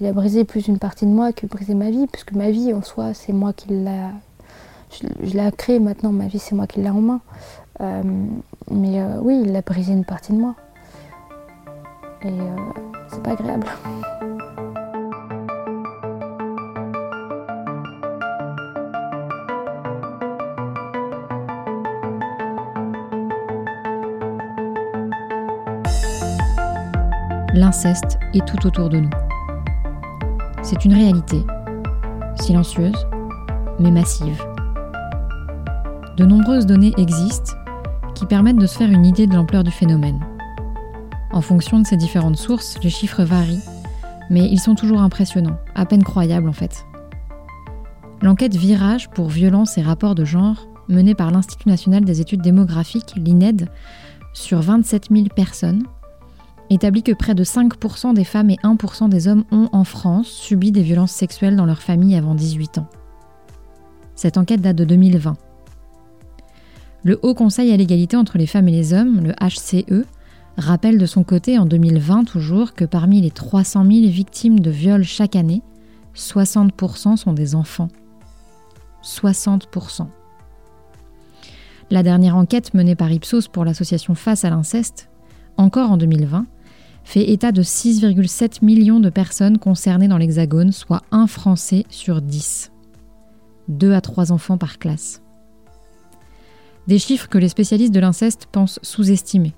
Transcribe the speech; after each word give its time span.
il 0.00 0.06
a 0.06 0.12
brisé 0.12 0.44
plus 0.44 0.66
une 0.66 0.78
partie 0.78 1.06
de 1.06 1.10
moi 1.10 1.32
que 1.32 1.46
brisé 1.46 1.74
ma 1.74 1.90
vie, 1.90 2.06
puisque 2.08 2.32
ma 2.32 2.50
vie 2.50 2.72
en 2.72 2.82
soi, 2.82 3.14
c'est 3.14 3.32
moi 3.32 3.52
qui 3.52 3.68
l'a. 3.70 4.10
Je, 4.90 5.36
l'ai 5.36 5.52
créée 5.52 5.78
maintenant, 5.78 6.12
ma 6.12 6.26
vie, 6.26 6.38
c'est 6.38 6.54
moi 6.54 6.66
qui 6.66 6.80
l'ai 6.80 6.90
en 6.90 7.00
main. 7.00 7.20
Euh, 7.80 8.02
mais 8.70 9.00
euh, 9.00 9.18
oui, 9.20 9.42
il 9.44 9.54
a 9.54 9.62
brisé 9.62 9.92
une 9.92 10.04
partie 10.04 10.32
de 10.32 10.38
moi. 10.38 10.54
Et 12.22 12.28
euh, 12.28 12.56
c'est 13.08 13.22
pas 13.22 13.32
agréable. 13.32 13.66
L'inceste 27.52 28.18
est 28.32 28.44
tout 28.44 28.66
autour 28.66 28.88
de 28.88 28.98
nous. 28.98 29.10
C'est 30.64 30.86
une 30.86 30.94
réalité, 30.94 31.44
silencieuse, 32.40 33.06
mais 33.78 33.90
massive. 33.90 34.42
De 36.16 36.24
nombreuses 36.24 36.64
données 36.64 36.94
existent 36.96 37.52
qui 38.14 38.24
permettent 38.24 38.56
de 38.56 38.66
se 38.66 38.78
faire 38.78 38.90
une 38.90 39.04
idée 39.04 39.26
de 39.26 39.34
l'ampleur 39.34 39.62
du 39.62 39.70
phénomène. 39.70 40.24
En 41.32 41.42
fonction 41.42 41.80
de 41.80 41.86
ces 41.86 41.98
différentes 41.98 42.38
sources, 42.38 42.78
les 42.82 42.88
chiffres 42.88 43.24
varient, 43.24 43.60
mais 44.30 44.48
ils 44.48 44.58
sont 44.58 44.74
toujours 44.74 45.02
impressionnants, 45.02 45.58
à 45.74 45.84
peine 45.84 46.02
croyables 46.02 46.48
en 46.48 46.54
fait. 46.54 46.86
L'enquête 48.22 48.56
Virage 48.56 49.10
pour 49.10 49.28
violence 49.28 49.76
et 49.76 49.82
rapports 49.82 50.14
de 50.14 50.24
genre, 50.24 50.66
menée 50.88 51.14
par 51.14 51.30
l'Institut 51.30 51.68
national 51.68 52.06
des 52.06 52.22
études 52.22 52.40
démographiques, 52.40 53.12
l'INED, 53.16 53.68
sur 54.32 54.62
27 54.62 55.08
000 55.10 55.26
personnes, 55.36 55.82
établit 56.74 57.02
que 57.02 57.12
près 57.12 57.34
de 57.34 57.44
5% 57.44 58.14
des 58.14 58.24
femmes 58.24 58.50
et 58.50 58.56
1% 58.56 59.08
des 59.08 59.28
hommes 59.28 59.44
ont 59.50 59.68
en 59.72 59.84
France 59.84 60.28
subi 60.28 60.72
des 60.72 60.82
violences 60.82 61.12
sexuelles 61.12 61.56
dans 61.56 61.66
leur 61.66 61.82
famille 61.82 62.16
avant 62.16 62.34
18 62.34 62.78
ans. 62.78 62.88
Cette 64.14 64.38
enquête 64.38 64.60
date 64.60 64.76
de 64.76 64.84
2020. 64.84 65.36
Le 67.02 67.18
Haut 67.22 67.34
Conseil 67.34 67.72
à 67.72 67.76
l'égalité 67.76 68.16
entre 68.16 68.38
les 68.38 68.46
femmes 68.46 68.68
et 68.68 68.72
les 68.72 68.94
hommes, 68.94 69.22
le 69.22 69.32
HCE, 69.32 70.06
rappelle 70.56 70.98
de 70.98 71.06
son 71.06 71.24
côté 71.24 71.58
en 71.58 71.66
2020 71.66 72.24
toujours 72.24 72.74
que 72.74 72.84
parmi 72.84 73.20
les 73.20 73.30
300 73.30 73.84
000 73.84 74.06
victimes 74.08 74.60
de 74.60 74.70
viols 74.70 75.04
chaque 75.04 75.36
année, 75.36 75.62
60% 76.16 77.16
sont 77.16 77.32
des 77.32 77.54
enfants. 77.54 77.88
60%. 79.02 80.06
La 81.90 82.02
dernière 82.02 82.36
enquête 82.36 82.72
menée 82.72 82.94
par 82.94 83.12
Ipsos 83.12 83.48
pour 83.48 83.64
l'association 83.64 84.14
Face 84.14 84.44
à 84.44 84.50
l'inceste, 84.50 85.10
encore 85.56 85.90
en 85.90 85.96
2020, 85.96 86.46
fait 87.04 87.30
état 87.30 87.52
de 87.52 87.62
6,7 87.62 88.64
millions 88.64 88.98
de 88.98 89.10
personnes 89.10 89.58
concernées 89.58 90.08
dans 90.08 90.18
l'Hexagone, 90.18 90.72
soit 90.72 91.02
un 91.12 91.26
Français 91.26 91.84
sur 91.90 92.20
10. 92.22 92.72
2 93.68 93.92
à 93.92 94.00
3 94.00 94.32
enfants 94.32 94.58
par 94.58 94.78
classe. 94.78 95.22
Des 96.86 96.98
chiffres 96.98 97.28
que 97.28 97.38
les 97.38 97.48
spécialistes 97.48 97.94
de 97.94 98.00
l'inceste 98.00 98.46
pensent 98.50 98.80
sous-estimés. 98.82 99.54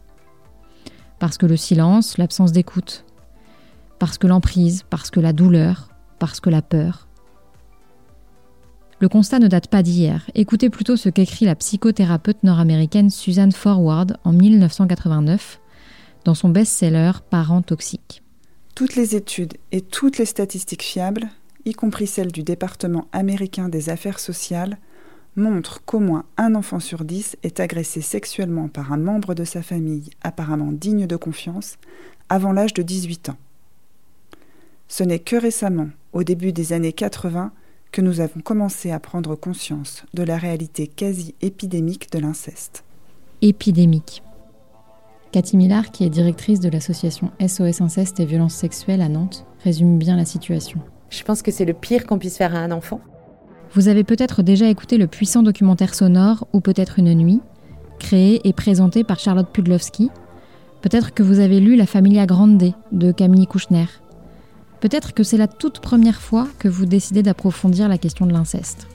Parce 1.18 1.38
que 1.38 1.46
le 1.46 1.56
silence, 1.56 2.18
l'absence 2.18 2.52
d'écoute, 2.52 3.04
parce 3.98 4.18
que 4.18 4.26
l'emprise, 4.26 4.84
parce 4.90 5.10
que 5.10 5.20
la 5.20 5.32
douleur, 5.32 5.88
parce 6.18 6.40
que 6.40 6.50
la 6.50 6.62
peur. 6.62 7.08
Le 9.00 9.08
constat 9.08 9.38
ne 9.38 9.48
date 9.48 9.68
pas 9.68 9.82
d'hier. 9.82 10.28
Écoutez 10.34 10.70
plutôt 10.70 10.96
ce 10.96 11.08
qu'écrit 11.08 11.46
la 11.46 11.54
psychothérapeute 11.54 12.42
nord-américaine 12.42 13.10
Suzanne 13.10 13.52
Forward 13.52 14.18
en 14.24 14.32
1989 14.32 15.60
dans 16.26 16.34
son 16.34 16.48
best-seller 16.48 17.12
Parents 17.30 17.62
toxiques. 17.62 18.22
Toutes 18.74 18.96
les 18.96 19.14
études 19.14 19.54
et 19.70 19.80
toutes 19.80 20.18
les 20.18 20.26
statistiques 20.26 20.82
fiables, 20.82 21.28
y 21.64 21.72
compris 21.72 22.08
celles 22.08 22.32
du 22.32 22.42
département 22.42 23.06
américain 23.12 23.68
des 23.68 23.90
affaires 23.90 24.18
sociales, 24.18 24.76
montrent 25.36 25.84
qu'au 25.84 26.00
moins 26.00 26.24
un 26.36 26.56
enfant 26.56 26.80
sur 26.80 27.04
dix 27.04 27.36
est 27.44 27.60
agressé 27.60 28.00
sexuellement 28.00 28.68
par 28.68 28.92
un 28.92 28.96
membre 28.96 29.34
de 29.34 29.44
sa 29.44 29.62
famille 29.62 30.10
apparemment 30.20 30.72
digne 30.72 31.06
de 31.06 31.16
confiance 31.16 31.76
avant 32.28 32.52
l'âge 32.52 32.74
de 32.74 32.82
18 32.82 33.28
ans. 33.28 33.38
Ce 34.88 35.04
n'est 35.04 35.20
que 35.20 35.36
récemment, 35.36 35.90
au 36.12 36.24
début 36.24 36.52
des 36.52 36.72
années 36.72 36.92
80, 36.92 37.52
que 37.92 38.00
nous 38.00 38.18
avons 38.18 38.40
commencé 38.40 38.90
à 38.90 38.98
prendre 38.98 39.36
conscience 39.36 40.04
de 40.12 40.24
la 40.24 40.38
réalité 40.38 40.88
quasi 40.88 41.36
épidémique 41.40 42.10
de 42.10 42.18
l'inceste. 42.18 42.82
Épidémique. 43.42 44.22
Cathy 45.32 45.56
Millard, 45.56 45.90
qui 45.90 46.04
est 46.04 46.10
directrice 46.10 46.60
de 46.60 46.68
l'association 46.68 47.30
SOS 47.40 47.80
Inceste 47.80 48.20
et 48.20 48.24
Violences 48.24 48.54
Sexuelles 48.54 49.02
à 49.02 49.08
Nantes, 49.08 49.46
résume 49.62 49.98
bien 49.98 50.16
la 50.16 50.24
situation. 50.24 50.80
Je 51.10 51.22
pense 51.22 51.42
que 51.42 51.50
c'est 51.50 51.64
le 51.64 51.74
pire 51.74 52.06
qu'on 52.06 52.18
puisse 52.18 52.36
faire 52.36 52.54
à 52.54 52.58
un 52.58 52.70
enfant. 52.70 53.00
Vous 53.72 53.88
avez 53.88 54.04
peut-être 54.04 54.42
déjà 54.42 54.68
écouté 54.68 54.96
le 54.96 55.06
puissant 55.06 55.42
documentaire 55.42 55.94
sonore 55.94 56.46
Ou 56.52 56.60
peut-être 56.60 56.98
une 56.98 57.12
nuit, 57.14 57.40
créé 57.98 58.46
et 58.48 58.52
présenté 58.52 59.04
par 59.04 59.18
Charlotte 59.18 59.50
Pudlowski. 59.52 60.10
Peut-être 60.80 61.12
que 61.12 61.22
vous 61.22 61.40
avez 61.40 61.60
lu 61.60 61.76
La 61.76 61.86
Familia 61.86 62.26
Grande 62.26 62.72
de 62.92 63.12
Camille 63.12 63.46
Kouchner. 63.46 63.86
Peut-être 64.80 65.14
que 65.14 65.22
c'est 65.22 65.36
la 65.36 65.48
toute 65.48 65.80
première 65.80 66.20
fois 66.20 66.46
que 66.58 66.68
vous 66.68 66.86
décidez 66.86 67.22
d'approfondir 67.22 67.88
la 67.88 67.98
question 67.98 68.26
de 68.26 68.32
l'inceste. 68.32 68.86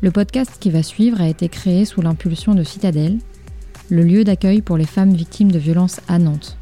Le 0.00 0.10
podcast 0.10 0.56
qui 0.58 0.70
va 0.70 0.82
suivre 0.82 1.20
a 1.20 1.28
été 1.28 1.48
créé 1.48 1.84
sous 1.84 2.02
l'impulsion 2.02 2.54
de 2.54 2.64
Citadel, 2.64 3.18
le 3.88 4.02
lieu 4.02 4.24
d'accueil 4.24 4.62
pour 4.62 4.76
les 4.76 4.86
femmes 4.86 5.14
victimes 5.14 5.52
de 5.52 5.58
violences 5.58 6.00
à 6.08 6.18
Nantes. 6.18 6.56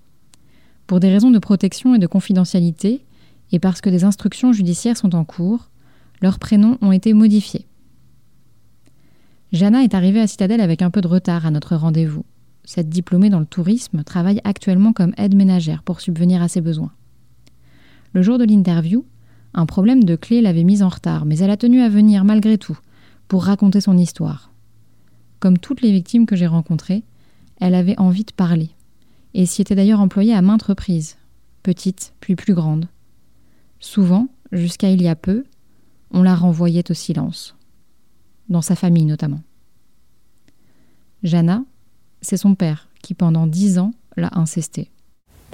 Pour 0.86 1.00
des 1.00 1.08
raisons 1.08 1.32
de 1.32 1.40
protection 1.40 1.96
et 1.96 1.98
de 1.98 2.06
confidentialité, 2.06 3.04
et 3.50 3.58
parce 3.58 3.80
que 3.80 3.90
des 3.90 4.04
instructions 4.04 4.52
judiciaires 4.52 4.96
sont 4.96 5.16
en 5.16 5.24
cours, 5.24 5.68
leurs 6.22 6.38
prénoms 6.38 6.78
ont 6.80 6.92
été 6.92 7.12
modifiés. 7.12 7.66
Jana 9.50 9.82
est 9.82 9.94
arrivée 9.94 10.20
à 10.20 10.28
Citadelle 10.28 10.60
avec 10.60 10.80
un 10.80 10.92
peu 10.92 11.00
de 11.00 11.08
retard 11.08 11.44
à 11.44 11.50
notre 11.50 11.74
rendez-vous. 11.74 12.24
Cette 12.62 12.88
diplômée 12.88 13.30
dans 13.30 13.40
le 13.40 13.46
tourisme 13.46 14.04
travaille 14.04 14.40
actuellement 14.44 14.92
comme 14.92 15.12
aide 15.16 15.34
ménagère 15.34 15.82
pour 15.82 16.00
subvenir 16.00 16.40
à 16.40 16.46
ses 16.46 16.60
besoins. 16.60 16.92
Le 18.12 18.22
jour 18.22 18.38
de 18.38 18.44
l'interview, 18.44 19.04
un 19.54 19.66
problème 19.66 20.04
de 20.04 20.16
clé 20.16 20.40
l'avait 20.40 20.64
mise 20.64 20.82
en 20.82 20.88
retard, 20.88 21.26
mais 21.26 21.38
elle 21.38 21.50
a 21.50 21.56
tenu 21.56 21.80
à 21.80 21.88
venir 21.88 22.24
malgré 22.24 22.58
tout 22.58 22.78
pour 23.28 23.44
raconter 23.44 23.80
son 23.80 23.96
histoire. 23.96 24.52
Comme 25.38 25.58
toutes 25.58 25.82
les 25.82 25.92
victimes 25.92 26.26
que 26.26 26.36
j'ai 26.36 26.46
rencontrées, 26.46 27.02
elle 27.60 27.74
avait 27.74 27.98
envie 27.98 28.24
de 28.24 28.32
parler, 28.32 28.70
et 29.34 29.46
s'y 29.46 29.62
était 29.62 29.74
d'ailleurs 29.74 30.00
employée 30.00 30.34
à 30.34 30.42
maintes 30.42 30.62
reprises, 30.62 31.16
petite 31.62 32.14
puis 32.20 32.36
plus 32.36 32.54
grande. 32.54 32.88
Souvent, 33.78 34.28
jusqu'à 34.52 34.90
il 34.90 35.02
y 35.02 35.08
a 35.08 35.16
peu, 35.16 35.44
on 36.10 36.22
la 36.22 36.34
renvoyait 36.34 36.90
au 36.90 36.94
silence, 36.94 37.56
dans 38.48 38.62
sa 38.62 38.76
famille 38.76 39.04
notamment. 39.04 39.42
Jana, 41.22 41.64
c'est 42.22 42.36
son 42.36 42.54
père 42.54 42.88
qui 43.02 43.14
pendant 43.14 43.46
dix 43.46 43.78
ans 43.78 43.92
l'a 44.16 44.30
incestée. 44.32 44.90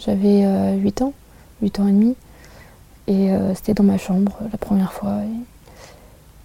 J'avais 0.05 0.45
euh, 0.45 0.77
huit 0.77 1.03
ans, 1.03 1.15
huit 1.63 1.81
ans 1.81 1.89
et 1.89 1.93
demi. 1.93 2.15
Et 3.09 3.31
euh, 3.31 3.55
c'était 3.55 3.75
dans 3.75 3.85
ma 3.85 3.99
chambre 3.99 4.39
la 4.51 4.59
première 4.59 4.93
fois. 4.93 5.19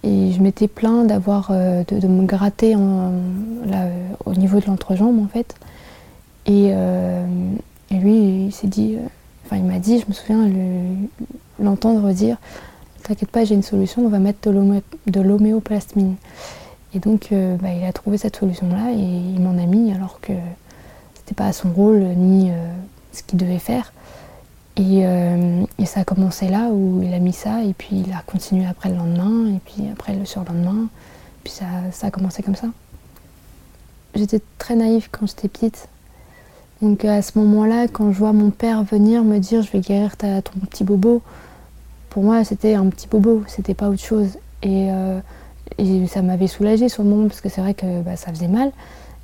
Et 0.04 0.32
je 0.32 0.40
m'étais 0.40 0.68
plaint 0.68 1.06
d'avoir 1.06 1.48
euh, 1.50 1.84
de, 1.84 2.06
me 2.06 2.24
gratter 2.24 2.76
au 2.76 4.34
niveau 4.34 4.60
de 4.60 4.66
l'entrejambe 4.66 5.18
en 5.20 5.28
fait. 5.28 5.54
Et, 6.46 6.72
lui, 7.90 8.46
il 8.46 8.52
s'est 8.52 8.68
dit, 8.68 8.96
enfin 9.44 9.56
il 9.56 9.64
m'a 9.64 9.78
dit, 9.78 10.00
je 10.00 10.06
me 10.08 10.12
souviens 10.12 10.50
l'entendre 11.60 12.10
dire, 12.12 12.38
t'inquiète 13.02 13.30
pas, 13.30 13.44
j'ai 13.44 13.54
une 13.54 13.62
solution, 13.62 14.04
on 14.04 14.08
va 14.08 14.18
mettre 14.18 14.50
de 14.50 15.20
l'homéoplasmine. 15.20 16.16
Et 16.94 16.98
donc 16.98 17.28
bah, 17.30 17.68
il 17.78 17.84
a 17.84 17.92
trouvé 17.92 18.18
cette 18.18 18.36
solution-là 18.36 18.92
et 18.92 18.96
il 18.96 19.40
m'en 19.40 19.62
a 19.62 19.66
mis 19.66 19.92
alors 19.92 20.20
que 20.20 20.32
c'était 21.14 21.34
pas 21.34 21.52
son 21.52 21.70
rôle 21.70 22.00
ni 22.16 22.50
ce 23.12 23.22
qu'il 23.22 23.38
devait 23.38 23.58
faire. 23.58 23.92
Euh, 24.80 25.64
et, 25.78 25.86
ça 25.86 26.00
a 26.00 26.04
commencé 26.04 26.48
là 26.48 26.68
où 26.70 27.02
il 27.02 27.12
a 27.12 27.18
mis 27.18 27.32
ça, 27.32 27.62
et 27.62 27.74
puis 27.74 28.04
il 28.06 28.12
a 28.12 28.22
continué 28.26 28.66
après 28.66 28.88
le 28.88 28.96
lendemain, 28.96 29.54
et 29.54 29.60
puis 29.64 29.88
après 29.92 30.14
le 30.14 30.24
surlendemain. 30.24 30.88
Puis 31.44 31.52
ça, 31.52 31.66
ça 31.90 32.06
a 32.06 32.10
commencé 32.10 32.42
comme 32.42 32.54
ça. 32.54 32.68
J'étais 34.14 34.40
très 34.58 34.74
naïve 34.74 35.08
quand 35.10 35.26
j'étais 35.26 35.48
petite. 35.48 35.88
Donc 36.80 37.04
à 37.04 37.22
ce 37.22 37.38
moment-là, 37.38 37.86
quand 37.88 38.12
je 38.12 38.18
vois 38.18 38.32
mon 38.32 38.50
père 38.50 38.82
venir 38.82 39.24
me 39.24 39.38
dire 39.38 39.62
je 39.62 39.70
vais 39.70 39.80
guérir 39.80 40.16
ta, 40.16 40.42
ton 40.42 40.58
petit 40.60 40.84
bobo, 40.84 41.22
pour 42.10 42.22
moi 42.22 42.44
c'était 42.44 42.74
un 42.74 42.86
petit 42.86 43.06
bobo, 43.06 43.44
c'était 43.46 43.74
pas 43.74 43.88
autre 43.88 44.02
chose. 44.02 44.38
Et, 44.62 44.90
euh, 44.90 45.20
ça 46.06 46.22
m'avait 46.22 46.48
soulagée 46.48 46.88
sur 46.88 47.02
le 47.02 47.08
moment 47.08 47.28
parce 47.28 47.40
que 47.40 47.48
c'est 47.48 47.60
vrai 47.60 47.74
que 47.74 48.02
bah, 48.02 48.16
ça 48.16 48.32
faisait 48.32 48.48
mal. 48.48 48.72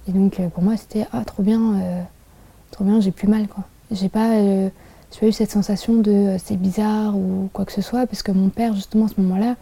Et 0.09 0.12
donc 0.12 0.41
pour 0.55 0.62
moi 0.62 0.77
c'était 0.77 1.06
ah 1.12 1.25
trop 1.25 1.43
bien, 1.43 1.75
euh, 1.75 2.03
trop 2.71 2.85
bien, 2.85 3.01
j'ai 3.01 3.11
plus 3.11 3.29
mal 3.29 3.49
quoi. 3.49 3.65
J'ai 3.91 4.09
pas 4.09 4.31
j'ai 5.12 5.20
pas 5.20 5.26
eu 5.26 5.32
cette 5.32 5.50
sensation 5.50 5.94
de 5.94 6.10
euh, 6.10 6.38
c'est 6.38 6.56
bizarre 6.56 7.16
ou 7.16 7.49
quoi 7.52 7.64
que 7.64 7.72
ce 7.72 7.82
soit, 7.82 8.06
parce 8.06 8.22
que 8.22 8.32
mon 8.32 8.50
père, 8.50 8.75
justement, 8.75 9.06
à 9.06 9.08
ce 9.08 9.20
moment-là, 9.20 9.56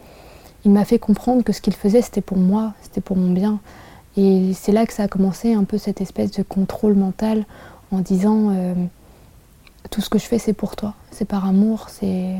il 0.64 0.72
m'a 0.72 0.84
fait 0.84 0.98
comprendre 0.98 1.44
que 1.44 1.52
ce 1.52 1.60
qu'il 1.60 1.74
faisait, 1.74 2.02
c'était 2.02 2.20
pour 2.20 2.38
moi, 2.38 2.74
c'était 2.82 3.00
pour 3.00 3.16
mon 3.16 3.32
bien. 3.32 3.60
Et 4.16 4.52
c'est 4.54 4.72
là 4.72 4.86
que 4.86 4.92
ça 4.92 5.04
a 5.04 5.08
commencé 5.08 5.54
un 5.54 5.64
peu 5.64 5.78
cette 5.78 6.00
espèce 6.00 6.32
de 6.32 6.42
contrôle 6.42 6.94
mental 6.94 7.44
en 7.92 8.00
disant 8.00 8.50
euh, 8.50 8.74
tout 9.90 10.00
ce 10.00 10.10
que 10.10 10.18
je 10.18 10.24
fais, 10.24 10.38
c'est 10.38 10.54
pour 10.54 10.74
toi, 10.74 10.94
c'est 11.10 11.26
par 11.26 11.46
amour, 11.46 11.88
c'est 11.90 12.34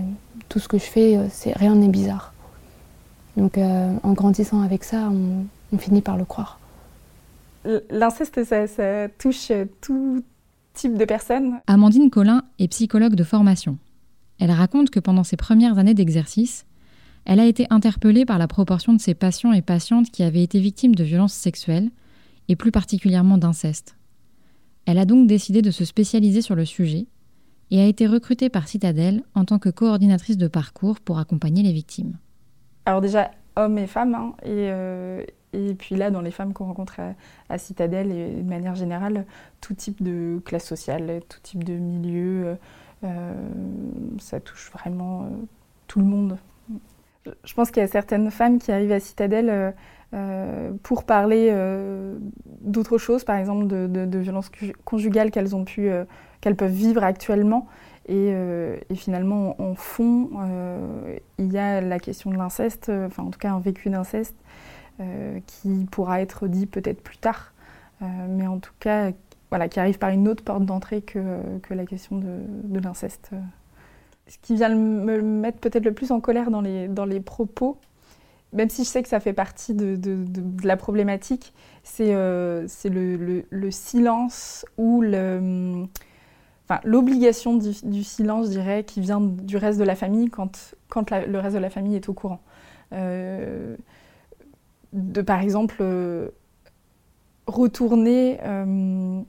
tout 0.48 0.58
ce 0.58 0.66
que 0.66 0.78
je 0.78 0.84
fais, 0.84 1.16
euh, 1.16 1.26
c'est 1.30 1.52
rien 1.52 1.74
n'est 1.74 1.88
bizarre. 1.88 2.32
Donc 3.36 3.58
en 3.58 4.12
grandissant 4.14 4.62
avec 4.62 4.82
ça, 4.82 5.10
on, 5.10 5.76
finit 5.76 6.00
par 6.00 6.16
le 6.16 6.24
croire. 6.24 6.58
L'inceste, 7.90 8.44
ça, 8.44 8.66
ça, 8.66 9.08
touche 9.18 9.52
tout, 9.82 10.22
type 10.76 10.96
de 10.96 11.04
personnes. 11.04 11.60
Amandine 11.66 12.10
Collin 12.10 12.42
est 12.58 12.68
psychologue 12.68 13.16
de 13.16 13.24
formation. 13.24 13.78
Elle 14.38 14.52
raconte 14.52 14.90
que 14.90 15.00
pendant 15.00 15.24
ses 15.24 15.36
premières 15.36 15.78
années 15.78 15.94
d'exercice, 15.94 16.66
elle 17.24 17.40
a 17.40 17.46
été 17.46 17.66
interpellée 17.70 18.24
par 18.24 18.38
la 18.38 18.46
proportion 18.46 18.92
de 18.92 19.00
ses 19.00 19.14
patients 19.14 19.52
et 19.52 19.62
patientes 19.62 20.10
qui 20.10 20.22
avaient 20.22 20.42
été 20.42 20.60
victimes 20.60 20.94
de 20.94 21.02
violences 21.02 21.32
sexuelles, 21.32 21.90
et 22.48 22.56
plus 22.56 22.70
particulièrement 22.70 23.38
d'inceste. 23.38 23.96
Elle 24.86 24.98
a 24.98 25.04
donc 25.04 25.26
décidé 25.26 25.62
de 25.62 25.72
se 25.72 25.84
spécialiser 25.84 26.42
sur 26.42 26.54
le 26.54 26.64
sujet 26.64 27.06
et 27.72 27.80
a 27.80 27.86
été 27.86 28.06
recrutée 28.06 28.48
par 28.48 28.68
Citadel 28.68 29.24
en 29.34 29.44
tant 29.44 29.58
que 29.58 29.68
coordinatrice 29.68 30.38
de 30.38 30.46
parcours 30.46 31.00
pour 31.00 31.18
accompagner 31.18 31.64
les 31.64 31.72
victimes. 31.72 32.18
Alors 32.84 33.00
déjà, 33.00 33.32
hommes 33.56 33.78
et 33.78 33.88
femmes, 33.88 34.14
hein, 34.14 34.34
et, 34.44 34.70
euh, 34.70 35.22
et 35.22 35.34
puis 35.76 35.94
là, 35.94 36.10
dans 36.10 36.20
les 36.20 36.30
femmes 36.30 36.52
qu'on 36.52 36.66
rencontre 36.66 37.00
à, 37.48 37.58
Citadelle 37.58 38.10
et 38.10 38.42
de 38.42 38.48
manière 38.48 38.74
générale, 38.74 39.24
tout 39.60 39.74
type 39.74 40.02
de 40.02 40.40
classe 40.44 40.64
sociale, 40.64 41.20
tout 41.28 41.38
type 41.42 41.64
de 41.64 41.74
milieu, 41.74 42.56
euh, 43.04 43.32
ça 44.18 44.40
touche 44.40 44.70
vraiment 44.72 45.22
euh, 45.22 45.26
tout 45.86 46.00
le 46.00 46.06
monde. 46.06 46.38
Je 47.44 47.54
pense 47.54 47.70
qu'il 47.70 47.80
y 47.80 47.84
a 47.84 47.88
certaines 47.88 48.30
femmes 48.30 48.58
qui 48.58 48.70
arrivent 48.72 48.92
à 48.92 49.00
Citadelle 49.00 49.74
euh, 50.14 50.72
pour 50.84 51.02
parler 51.04 51.52
d'autres 52.60 52.98
choses, 52.98 53.24
par 53.24 53.36
exemple 53.36 53.66
de, 53.66 54.18
violences 54.18 54.50
conjugales 54.84 55.32
qu'elles 55.32 55.56
ont 55.56 55.64
pu, 55.64 55.90
qu'elles 56.40 56.54
peuvent 56.54 56.70
vivre 56.70 57.02
actuellement. 57.02 57.66
Et, 58.08 58.28
et, 58.28 58.94
finalement, 58.94 59.60
en 59.60 59.74
fond, 59.74 60.30
il 61.38 61.52
y 61.52 61.58
a 61.58 61.80
la 61.80 61.98
question 61.98 62.30
de 62.30 62.36
l'inceste, 62.36 62.92
enfin 63.06 63.24
en 63.24 63.30
tout 63.30 63.40
cas 63.40 63.50
un 63.50 63.58
vécu 63.58 63.90
d'inceste, 63.90 64.36
qui 65.46 65.86
pourra 65.90 66.20
être 66.20 66.48
dit 66.48 66.66
peut-être 66.66 67.02
plus 67.02 67.18
tard, 67.18 67.52
euh, 68.02 68.06
mais 68.28 68.46
en 68.46 68.58
tout 68.58 68.72
cas, 68.78 69.12
voilà, 69.50 69.68
qui 69.68 69.80
arrive 69.80 69.98
par 69.98 70.10
une 70.10 70.28
autre 70.28 70.44
porte 70.44 70.64
d'entrée 70.64 71.02
que, 71.02 71.58
que, 71.62 71.74
la 71.74 71.86
question 71.86 72.18
de, 72.18 72.40
de 72.64 72.80
l'inceste. 72.80 73.30
Ce 74.26 74.38
qui 74.42 74.56
vient 74.56 74.74
me 74.74 75.22
mettre 75.22 75.58
peut-être 75.58 75.84
le 75.84 75.92
plus 75.92 76.10
en 76.10 76.20
colère 76.20 76.50
dans 76.50 76.60
les, 76.60 76.88
dans 76.88 77.04
les 77.04 77.20
propos, 77.20 77.78
même 78.52 78.68
si 78.68 78.84
je 78.84 78.88
sais 78.88 79.02
que 79.02 79.08
ça 79.08 79.20
fait 79.20 79.32
partie 79.32 79.74
de, 79.74 79.96
de, 79.96 80.66
la 80.66 80.76
problématique, 80.76 81.52
c'est 81.84 82.14
euh, 82.14 82.66
le, 82.84 83.16
le, 83.16 83.44
le, 83.48 83.70
silence 83.70 84.64
ou 84.78 85.00
le, 85.02 85.84
enfin, 86.64 86.80
l'obligation 86.84 87.56
du, 87.56 87.70
du, 87.84 88.02
silence, 88.02 88.46
je 88.46 88.50
dirais, 88.52 88.84
qui 88.84 89.00
vient 89.00 89.20
du 89.20 89.56
reste 89.56 89.78
de 89.78 89.84
la 89.84 89.94
famille 89.94 90.28
quand, 90.28 90.74
quand 90.88 91.10
le 91.10 91.38
reste 91.38 91.54
de 91.54 91.60
la 91.60 91.70
famille 91.70 91.96
est 91.96 92.08
au 92.08 92.14
courant. 92.14 92.40
Euh, 92.92 93.76
de 94.96 95.20
par 95.22 95.40
exemple 95.40 95.76
euh, 95.80 96.30
retourner 97.46 98.38
euh, 98.42 99.20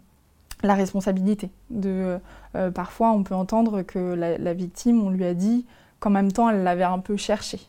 la 0.63 0.73
responsabilité. 0.73 1.51
De, 1.69 2.17
euh, 2.55 2.71
parfois, 2.71 3.11
on 3.11 3.23
peut 3.23 3.35
entendre 3.35 3.83
que 3.83 3.99
la, 3.99 4.53
victime, 4.53 5.03
on 5.03 5.09
lui 5.09 5.25
a 5.25 5.33
dit 5.33 5.65
qu'en 5.99 6.09
même 6.09 6.31
temps, 6.31 6.49
elle 6.49 6.63
l'avait 6.63 6.83
un 6.83 6.99
peu 6.99 7.17
cherché. 7.17 7.59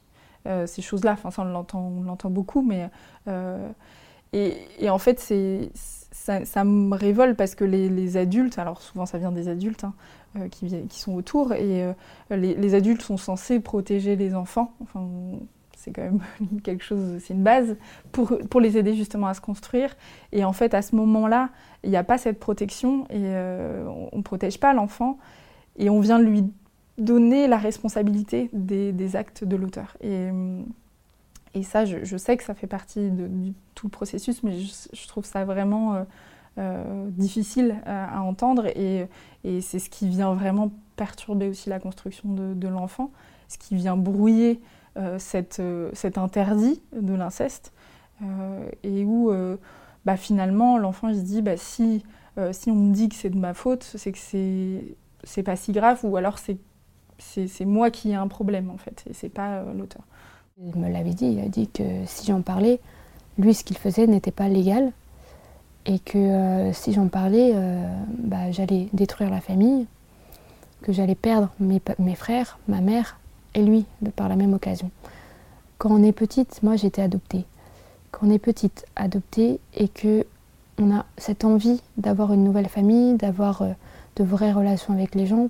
ces 0.67 0.81
choses-là, 0.81 1.13
enfin, 1.13 1.31
ça, 1.31 1.43
on 1.43 2.03
l'entend 2.03 2.31
beaucoup, 2.31 2.63
mais. 2.63 2.89
Et, 4.33 4.89
en 4.89 4.99
fait, 4.99 5.21
c'est, 5.21 5.71
ça, 5.75 6.65
me 6.65 6.95
révolte 6.95 7.37
parce 7.37 7.55
que 7.55 7.65
les, 7.65 8.17
adultes, 8.17 8.59
alors 8.59 8.81
souvent 8.81 9.05
ça 9.05 9.19
vient 9.19 9.33
des 9.33 9.49
adultes 9.49 9.85
hein, 9.85 10.49
qui, 10.51 10.87
qui, 10.89 11.01
sont 11.01 11.15
autour, 11.15 11.53
et 11.53 11.93
les, 12.31 12.55
les, 12.55 12.75
adultes 12.75 13.03
sont 13.03 13.17
censés 13.19 13.61
protéger 13.61 14.17
les 14.17 14.35
enfants. 14.35 14.73
C'est 15.89 15.93
quand 15.93 16.03
même 16.03 16.61
quelque 16.63 16.85
chose, 16.85 17.19
c'est 17.21 17.35
une 17.35 17.43
base 17.43 17.77
pour, 18.13 18.39
pour 18.51 18.61
les 18.61 18.77
aider 18.77 18.95
justement 18.95 19.27
à 19.27 19.35
se 19.35 19.41
construire. 19.41 19.97
Et 20.33 20.45
en 20.45 20.53
fait, 20.53 20.75
à 20.75 20.83
ce 20.83 20.95
moment-là, 20.97 21.51
il 21.85 21.91
n'y 21.91 21.97
a 21.97 22.05
pas 22.05 22.19
cette 22.19 22.39
protection 22.39 23.05
et 23.05 23.17
euh, 23.17 23.87
on 24.13 24.19
ne 24.19 24.23
protège 24.23 24.59
pas 24.59 24.73
l'enfant 24.73 25.19
et 25.77 25.91
on 25.91 26.01
vient 26.01 26.19
lui 26.19 26.45
donner 26.99 27.47
la 27.47 27.59
responsabilité 27.59 28.51
des, 28.53 28.93
des 28.93 29.17
actes 29.17 29.45
de 29.45 29.57
l'auteur. 29.57 29.97
Et, 30.01 30.29
et, 31.55 31.63
ça, 31.63 31.85
je, 31.85 32.17
sais 32.17 32.37
que 32.37 32.43
ça 32.43 32.55
fait 32.55 32.67
partie 32.67 33.11
de, 33.11 33.29
tout 33.75 33.87
le 33.87 33.91
processus, 33.91 34.43
mais 34.43 34.59
je, 34.59 35.09
trouve 35.09 35.25
ça 35.25 35.45
vraiment 35.45 35.95
euh, 35.95 36.03
euh, 36.59 37.07
difficile 37.11 37.77
à, 37.87 38.21
entendre 38.23 38.67
et, 38.67 39.07
et 39.45 39.61
c'est 39.61 39.79
ce 39.79 39.89
qui 39.89 40.09
vient 40.09 40.35
vraiment 40.35 40.73
perturber 40.97 41.47
aussi 41.47 41.71
la 41.71 41.79
construction 41.79 42.29
de 42.35 42.69
l'enfant, 42.69 43.13
ce 43.47 43.57
qui 43.57 43.77
vient 43.77 43.97
brouiller 43.97 44.61
euh, 44.99 45.19
euh, 45.61 45.91
cet 45.93 46.19
interdit 46.19 46.81
de 46.93 47.15
l'inceste 47.15 47.73
euh, 48.23 48.69
et 48.83 49.05
où 49.05 49.31
bah, 50.05 50.17
finalement 50.17 50.79
l'enfant 50.79 51.13
se 51.13 51.21
dit 51.21 51.43
bah, 51.43 51.57
si, 51.57 52.05
on 52.37 52.75
me 52.75 52.93
dit 52.93 53.09
que 53.09 53.15
c'est 53.15 53.31
de 53.31 53.39
ma 53.39 53.55
faute, 53.55 53.85
c'est 53.97 54.13
que 54.13 54.19
c'est 54.19 55.43
pas 55.43 55.57
si 55.57 55.73
grave 55.73 56.01
ou 56.03 56.17
alors 56.17 56.39
c'est 56.39 57.65
moi 57.65 57.91
qui 57.91 58.11
ai 58.11 58.15
un 58.15 58.29
problème 58.29 58.71
en 58.71 58.77
fait 58.77 59.05
et 59.09 59.13
c'est 59.13 59.29
pas 59.29 59.63
l'auteur. 59.77 60.03
Il 60.61 60.77
me 60.77 60.91
l'avait 60.91 61.15
dit, 61.15 61.27
il 61.27 61.41
a 61.41 61.49
dit 61.49 61.69
que 61.69 61.85
si 62.07 62.27
j'en 62.27 62.43
parlais, 62.43 62.81
lui 63.39 63.55
ce 63.55 63.63
qu'il 63.63 63.79
faisait 63.79 64.09
n'était 64.09 64.33
pas 64.33 64.49
légal 64.49 64.93
et 65.87 66.01
que 66.01 66.71
si 66.73 66.93
j'en 66.93 67.09
parlais, 67.09 67.55
bah, 68.19 68.51
j'allais 68.51 68.89
détruire 68.93 69.31
la 69.31 69.41
famille, 69.41 69.87
que 70.83 70.93
j'allais 70.93 71.15
perdre 71.15 71.51
mes, 71.61 71.81
frères, 72.15 72.59
ma 72.69 72.81
mère 72.81 73.19
lui 73.63 73.85
par 74.17 74.29
la 74.29 74.37
même 74.37 74.55
occasion. 74.55 74.91
Quand 75.79 75.91
on 75.91 76.03
est 76.03 76.13
petite, 76.13 76.63
moi 76.63 76.77
j'étais 76.77 77.03
adoptée. 77.03 77.45
Quand 78.11 78.27
on 78.27 78.31
est 78.31 78.39
petite, 78.39 78.87
adoptée 78.97 79.61
et 79.75 79.89
que 79.89 80.27
on 80.79 80.95
a 80.95 81.05
cette 81.17 81.45
envie 81.45 81.81
d'avoir 81.97 82.33
une 82.33 82.45
nouvelle 82.45 82.69
famille, 82.69 83.17
d'avoir 83.17 83.63
euh, 83.63 83.73
de 84.17 84.25
vraies 84.25 84.53
relations 84.53 84.95
avec 84.95 85.15
les 85.15 85.27
gens, 85.27 85.49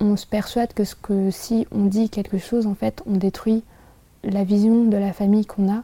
on 0.00 0.16
se 0.16 0.26
persuade 0.26 0.72
que 0.74 1.30
si 1.30 1.66
on 1.72 1.84
dit 1.84 2.08
quelque 2.08 2.38
chose, 2.38 2.66
en 2.66 2.74
fait, 2.74 3.02
on 3.06 3.16
détruit 3.16 3.62
la 4.24 4.44
vision 4.44 4.84
de 4.84 4.96
la 4.96 5.12
famille 5.12 5.46
qu'on 5.46 5.70
a. 5.70 5.82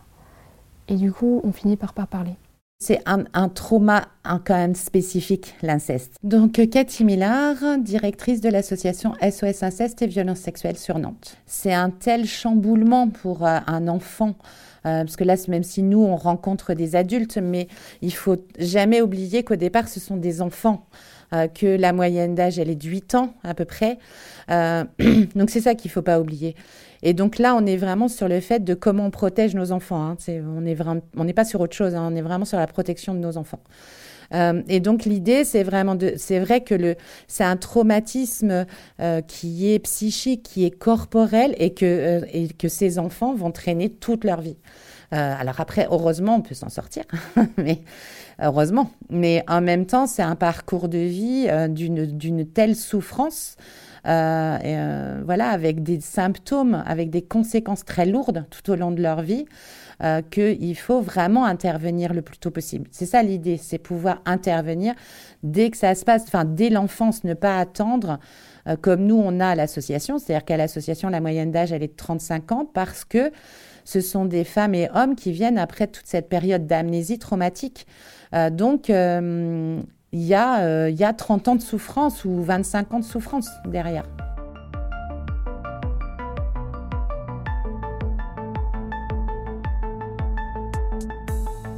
Et 0.89 0.97
du 0.97 1.13
coup, 1.13 1.41
on 1.45 1.53
finit 1.53 1.77
par 1.77 1.93
pas 1.93 2.07
parler. 2.07 2.35
C'est 2.79 3.01
un, 3.07 3.49
trauma 3.49 4.09
quand 4.23 4.55
même 4.55 4.75
spécifique, 4.75 5.55
l'inceste. 5.63 6.17
Donc, 6.23 6.61
Cathy 6.71 7.05
Millard, 7.05 7.57
directrice 7.79 8.43
de 8.43 8.51
l'association 8.51 9.15
SOS 9.23 9.63
Inceste 9.63 10.03
et 10.03 10.07
Violences 10.07 10.41
Sexuelles 10.41 10.77
sur 10.77 10.99
Nantes. 10.99 11.39
C'est 11.47 11.73
un 11.73 11.89
tel 11.89 12.27
chamboulement 12.27 13.09
pour 13.09 13.47
euh, 13.47 13.59
un 13.67 13.89
enfant 13.89 14.35
parce 14.83 15.17
que 15.17 15.25
là, 15.25 15.35
même 15.49 15.65
si 15.65 15.83
nous, 15.83 15.99
on 16.01 16.15
rencontre 16.15 16.73
des 16.73 16.95
adultes, 16.95 17.39
mais 17.39 17.67
il 18.03 18.15
faut 18.15 18.37
jamais 18.57 19.03
oublier 19.03 19.43
qu'au 19.43 19.57
départ, 19.57 19.89
ce 19.89 19.99
sont 19.99 20.17
des 20.17 20.43
enfants. 20.43 20.87
que 21.33 21.67
la 21.67 21.93
moyenne 21.93 22.37
d'âge, 22.37 22.61
elle 22.61 22.71
est 22.71 22.77
de 22.77 22.89
8 22.89 23.17
ans 23.17 23.35
à 23.43 23.53
peu 23.53 23.65
près. 23.65 23.99
donc 24.49 25.51
c'est 25.51 25.61
ça 25.61 25.75
qu'il 25.75 25.91
faut 25.91 26.03
pas 26.03 26.21
oublier. 26.21 26.55
Et 27.03 27.15
donc 27.15 27.39
là, 27.39 27.55
on 27.55 27.67
est 27.67 27.77
vraiment 27.77 28.09
sur 28.09 28.29
le 28.29 28.41
fait 28.41 28.65
de 28.65 28.75
comment 28.75 29.07
on 29.07 29.11
protège 29.11 29.55
nos 29.55 29.73
enfants. 29.73 30.03
Hein. 30.03 30.17
on 31.17 31.25
n'est 31.25 31.33
pas 31.33 31.45
sur 31.45 31.61
autre 31.61 31.75
chose. 31.75 31.95
Hein. 31.95 32.09
On 32.11 32.17
est 32.17 32.23
vraiment 32.23 32.45
sur 32.45 32.59
la 32.59 32.67
protection 32.67 33.15
de 33.15 33.21
nos 33.21 33.37
enfants. 33.37 33.61
Euh, 34.35 34.63
et 34.69 34.81
donc 34.81 35.05
l'idée, 35.05 35.45
c'est 35.45 35.63
vraiment 35.63 35.95
de, 35.95 36.15
c'est 36.17 36.39
vrai 36.39 36.63
que 36.63 36.97
c'est 37.29 37.45
un 37.45 37.57
traumatisme 37.57 38.67
euh, 39.01 39.21
qui 39.21 39.73
est 39.73 39.79
psychique, 39.81 40.43
qui 40.43 40.65
est 40.65 40.71
corporel, 40.71 41.55
euh, 41.83 42.21
et 42.33 42.49
que 42.49 42.69
ces 42.69 42.99
enfants 42.99 43.35
vont 43.35 43.51
traîner 43.51 43.91
toute 43.91 44.25
leur 44.25 44.41
vie. 44.41 44.57
Alors 45.11 45.61
après, 45.61 45.87
heureusement, 45.91 46.37
on 46.37 46.41
peut 46.41 46.55
s'en 46.55 46.69
sortir, 46.69 47.05
mais 47.57 47.83
heureusement. 48.41 48.91
Mais 49.09 49.45
en 49.49 49.61
même 49.61 49.87
temps, 49.87 50.07
c'est 50.07 50.23
un 50.23 50.37
parcours 50.37 50.89
de 50.89 50.99
vie 50.99 51.49
d'une 51.69 52.07
d'une 52.07 52.47
telle 52.47 52.77
souffrance. 52.77 53.57
Euh, 54.07 55.21
voilà, 55.25 55.49
avec 55.51 55.83
des 55.83 56.01
symptômes, 56.01 56.83
avec 56.87 57.11
des 57.11 57.23
conséquences 57.23 57.85
très 57.85 58.07
lourdes 58.07 58.45
tout 58.51 58.71
au 58.71 58.77
long 58.77 58.93
de 58.93 59.03
leur 59.03 59.21
vie, 59.21 59.47
euh, 60.03 60.23
qu'il 60.23 60.77
faut 60.77 61.01
vraiment 61.01 61.45
intervenir 61.45 62.13
le 62.15 62.23
plus 62.23 62.39
tôt 62.39 62.51
possible. 62.51 62.87
C'est 62.93 63.07
ça 63.07 63.23
l'idée, 63.23 63.57
c'est 63.57 63.79
pouvoir 63.79 64.21
intervenir 64.25 64.95
dès 65.43 65.71
que 65.71 65.77
ça 65.77 65.95
se 65.95 66.05
passe, 66.05 66.25
enfin 66.27 66.45
dès 66.45 66.71
l'enfance, 66.71 67.25
ne 67.25 67.35
pas 67.35 67.59
attendre 67.59 68.21
euh, 68.69 68.77
comme 68.77 69.07
nous 69.07 69.17
on 69.17 69.41
a 69.41 69.55
l'association, 69.55 70.19
c'est-à-dire 70.19 70.45
qu'à 70.45 70.57
l'association 70.57 71.09
la 71.09 71.21
moyenne 71.21 71.51
d'âge 71.51 71.73
elle 71.73 71.83
est 71.83 71.89
de 71.89 71.97
35 71.97 72.53
ans 72.53 72.71
parce 72.73 73.05
que 73.05 73.33
ce 73.87 74.03
sont 74.03 74.27
des 74.27 74.45
femmes 74.45 74.75
et 74.75 74.91
hommes 74.95 75.17
qui 75.17 75.33
viennent 75.33 75.57
après 75.57 75.87
toute 75.87 76.07
cette 76.07 76.29
période 76.29 76.67
d'amnésie 76.67 77.19
traumatique. 77.19 77.87
Euh, 78.35 78.51
donc, 78.51 78.91
il 78.91 78.95
y, 80.13 80.35
a, 80.35 80.89
il 80.89 80.97
y 80.97 81.05
a 81.05 81.13
30 81.15 81.49
ans 81.49 81.57
de 81.57 81.63
souffrance 81.63 82.27
ou 82.27 82.43
25 82.43 82.93
ans 82.93 83.01
de 83.01 83.05
souffrance 83.05 83.49
derrière. 83.67 84.05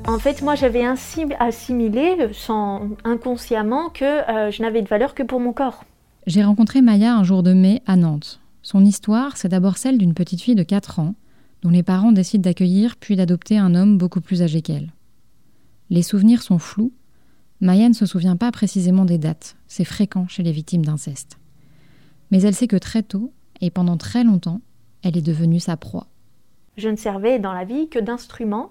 En 0.09 0.19
fait, 0.19 0.41
moi, 0.41 0.55
j'avais 0.55 0.85
assimilé 1.39 2.31
sans, 2.33 2.89
inconsciemment 3.05 3.91
que 3.91 4.05
euh, 4.05 4.51
je 4.51 4.63
n'avais 4.63 4.81
de 4.81 4.89
valeur 4.89 5.15
que 5.15 5.23
pour 5.23 5.39
mon 5.39 5.53
corps. 5.53 5.85
J'ai 6.27 6.43
rencontré 6.43 6.81
Maya 6.81 7.15
un 7.15 7.25
jour 7.25 7.43
de 7.43 7.53
mai 7.53 7.83
à 7.87 7.95
Nantes. 7.97 8.41
Son 8.63 8.87
histoire, 8.87 9.37
c'est 9.37 9.49
d'abord 9.49 9.77
celle 9.77 9.99
d'une 9.99 10.15
petite 10.15 10.41
fille 10.41 10.55
de 10.55 10.63
4 10.63 11.01
ans, 11.01 11.15
dont 11.63 11.71
les 11.71 11.83
parents 11.83 12.13
décident 12.13 12.43
d'accueillir 12.43 12.97
puis 12.97 13.17
d'adopter 13.17 13.59
un 13.59 13.75
homme 13.75 13.99
beaucoup 13.99 14.21
plus 14.21 14.43
âgé 14.43 14.63
qu'elle. 14.63 14.93
Les 15.91 16.03
souvenirs 16.03 16.43
sont 16.43 16.59
flous. 16.59 16.93
Maya 17.61 17.89
ne 17.89 17.95
se 17.95 18.07
souvient 18.07 18.37
pas 18.37 18.53
précisément 18.53 19.05
des 19.05 19.19
dates, 19.19 19.57
c'est 19.67 19.85
fréquent 19.85 20.29
chez 20.29 20.43
les 20.43 20.53
victimes 20.53 20.85
d'inceste. 20.85 21.39
Mais 22.31 22.43
elle 22.43 22.55
sait 22.55 22.69
que 22.69 22.77
très 22.77 23.03
tôt, 23.03 23.33
et 23.61 23.71
pendant 23.71 23.97
très 23.97 24.23
longtemps, 24.23 24.61
elle 25.03 25.17
est 25.17 25.23
devenue 25.23 25.59
sa 25.59 25.77
proie. 25.77 26.07
Je 26.77 26.89
ne 26.89 26.97
servais 26.97 27.41
dans 27.41 27.53
la 27.53 27.65
vie 27.65 27.89
que 27.89 27.99
d'instrument 27.99 28.71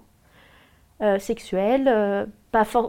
euh, 1.02 1.18
sexuelle. 1.18 1.86
Euh, 1.88 2.24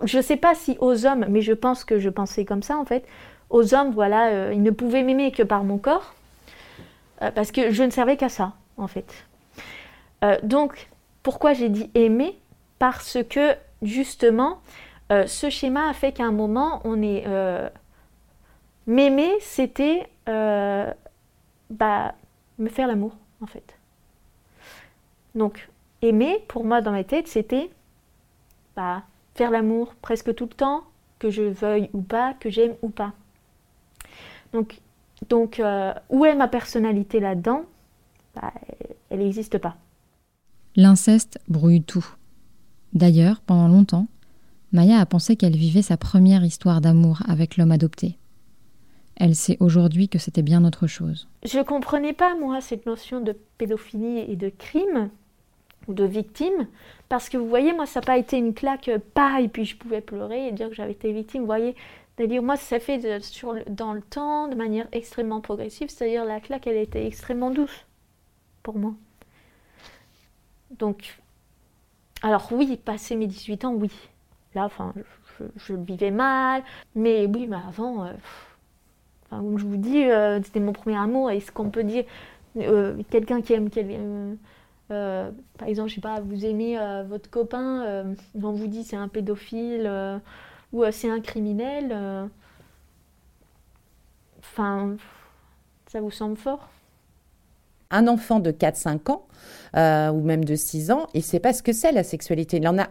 Je 0.04 0.18
ne 0.18 0.22
sais 0.22 0.38
pas 0.38 0.56
si 0.56 0.78
aux 0.80 1.06
hommes, 1.06 1.26
mais 1.30 1.42
je 1.42 1.54
pense 1.54 1.84
que 1.84 2.00
je 2.00 2.10
pensais 2.10 2.46
comme 2.46 2.64
ça 2.64 2.78
en 2.78 2.86
fait. 2.86 3.06
Aux 3.50 3.74
hommes, 3.74 3.92
voilà, 3.92 4.30
euh, 4.30 4.54
ils 4.54 4.64
ne 4.64 4.72
pouvaient 4.72 5.04
m'aimer 5.04 5.32
que 5.32 5.44
par 5.44 5.64
mon 5.64 5.78
corps, 5.78 6.16
parce 7.36 7.52
que 7.52 7.72
je 7.72 7.84
ne 7.84 7.90
servais 7.90 8.16
qu'à 8.16 8.30
ça 8.30 8.54
en 8.78 8.88
fait. 8.88 9.14
Donc, 10.44 10.90
pourquoi 11.24 11.54
j'ai 11.54 11.70
dit 11.70 11.90
aimer? 11.96 12.38
Parce 12.78 13.18
que 13.30 13.56
justement, 13.82 14.60
ce 15.10 15.50
schéma 15.50 15.90
a 15.90 15.94
fait 15.94 16.12
qu'à 16.12 16.26
un 16.26 16.32
moment, 16.32 16.82
on 16.84 17.02
est 17.02 17.26
m'aimer, 18.88 19.32
c'était 19.42 20.10
bah, 20.26 22.16
me 22.58 22.70
faire 22.70 22.88
l'amour 22.88 23.14
en 23.42 23.46
fait. 23.48 23.76
Donc, 25.36 25.70
aimer, 26.02 26.44
pour 26.48 26.64
moi, 26.66 26.82
dans 26.82 26.92
ma 26.92 27.04
tête, 27.04 27.28
c'était 27.28 27.70
faire 29.36 29.52
l'amour 29.52 29.94
presque 30.02 30.34
tout 30.36 30.46
le 30.46 30.56
temps, 30.56 30.84
que 31.20 31.30
je 31.30 31.44
veuille 31.44 31.90
ou 31.94 32.02
pas, 32.02 32.34
que 32.40 32.50
j'aime 32.50 32.76
ou 32.82 32.90
pas. 32.90 33.14
Donc, 34.54 35.60
euh, 35.60 35.94
où 36.10 36.26
est 36.26 36.36
ma 36.36 36.48
personnalité 36.48 37.20
là-dedans? 37.20 37.64
Bah, 38.36 38.54
Elle 39.10 39.20
n'existe 39.20 39.58
pas. 39.58 39.76
L'inceste 40.76 41.40
brouille 41.48 41.82
tout. 41.82 42.06
D'ailleurs, 42.94 43.42
pendant 43.42 43.68
longtemps, 43.68 44.08
Maya 44.72 45.00
a 45.00 45.06
pensé 45.06 45.36
qu'elle 45.36 45.56
vivait 45.56 45.82
sa 45.82 45.98
première 45.98 46.44
histoire 46.44 46.80
d'amour 46.80 47.22
avec 47.28 47.58
l'homme 47.58 47.72
adopté. 47.72 48.18
Elle 49.16 49.36
sait 49.36 49.58
aujourd'hui 49.60 50.08
que 50.10 50.20
c'était 50.20 50.44
bien 50.44 50.64
autre 50.64 50.88
chose. 50.88 51.28
Je 51.44 51.60
comprenais 51.60 52.14
pas, 52.14 52.36
moi, 52.36 52.62
cette 52.62 52.86
notion 52.86 53.20
de 53.20 53.36
pédophilie 53.58 54.20
et 54.20 54.36
de 54.36 54.50
crime 54.50 55.10
ou 55.88 55.94
de 55.94 56.06
victime, 56.06 56.68
parce 57.10 57.30
que 57.30 57.38
vous 57.38 57.50
voyez, 57.50 57.74
moi, 57.74 57.86
ça 57.86 58.00
n'a 58.00 58.06
pas 58.06 58.18
été 58.18 58.38
une 58.38 58.54
claque, 58.54 58.90
euh, 58.90 59.00
pas, 59.14 59.42
et 59.42 59.48
puis 59.48 59.66
je 59.66 59.76
pouvais 59.76 60.02
pleurer 60.02 60.48
et 60.48 60.52
dire 60.52 60.70
que 60.70 60.76
j'avais 60.76 60.92
été 60.92 61.12
victime. 61.12 61.42
Vous 61.42 61.48
voyez, 61.48 61.76
c'est-à-dire, 62.16 62.44
moi, 62.44 62.56
ça 62.56 62.80
fait 62.80 63.22
sur, 63.22 63.56
dans 63.70 63.94
le 63.94 64.02
temps, 64.02 64.48
de 64.48 64.56
manière 64.56 64.88
extrêmement 64.92 65.42
progressive, 65.42 65.90
c'est-à-dire 65.90 66.26
la 66.26 66.40
claque, 66.40 66.68
elle 66.68 66.78
était 66.78 67.08
extrêmement 67.08 67.50
douce 67.50 67.86
pour 68.62 68.78
moi. 68.78 68.94
Donc, 70.72 71.20
alors 72.22 72.48
oui, 72.52 72.78
passé 72.78 73.16
mes 73.16 73.28
18 73.28 73.66
ans, 73.66 73.74
oui. 73.74 73.92
Là, 74.56 74.66
enfin, 74.66 74.94
je, 75.58 75.74
le 75.74 75.84
vivais 75.84 76.12
mal, 76.12 76.64
mais 76.96 77.26
oui, 77.28 77.48
mais 77.48 77.58
avant, 77.68 78.06
euh, 78.06 78.14
comme 79.30 79.58
je 79.58 79.66
vous 79.66 79.78
dis, 79.78 80.04
euh, 80.06 80.42
c'était 80.44 80.60
mon 80.60 80.74
premier 80.74 80.98
amour, 80.98 81.32
et 81.32 81.40
ce 81.40 81.52
qu'on 81.52 81.70
peut 81.70 81.84
dire, 81.84 82.06
quelqu'un 83.10 83.42
qui 83.42 83.54
aime, 83.54 83.70
euh, 84.92 85.30
par 85.58 85.68
exemple, 85.68 85.90
je 85.90 85.96
sais 85.96 86.02
pas, 86.02 86.20
vous 86.20 86.46
aimez 86.46 86.80
euh, 86.80 87.04
votre 87.04 87.30
copain, 87.30 87.84
euh, 87.86 88.16
on 88.42 88.52
vous 88.52 88.68
dit 88.68 88.84
c'est 88.84 88.96
un 88.96 89.08
pédophile 89.08 90.22
ou 90.74 90.84
c'est 90.92 91.10
un 91.10 91.22
criminel. 91.22 92.30
Enfin, 94.40 94.96
ça 95.88 96.02
vous 96.02 96.12
semble 96.12 96.38
fort? 96.38 96.70
Un 97.92 98.08
enfant 98.08 98.40
de 98.40 98.52
4-5 98.52 99.12
ans 99.12 99.26
euh, 99.76 100.10
ou 100.12 100.22
même 100.22 100.46
de 100.46 100.56
6 100.56 100.92
ans, 100.92 101.08
il 101.16 101.20
ne 101.20 101.24
sait 101.24 101.40
pas 101.40 101.54
ce 101.54 101.64
que 101.64 101.74
c'est 101.74 101.92
la 101.92 102.04
sexualité. 102.04 102.58
Il 102.58 102.68
en 102.68 102.78
a 102.78 102.88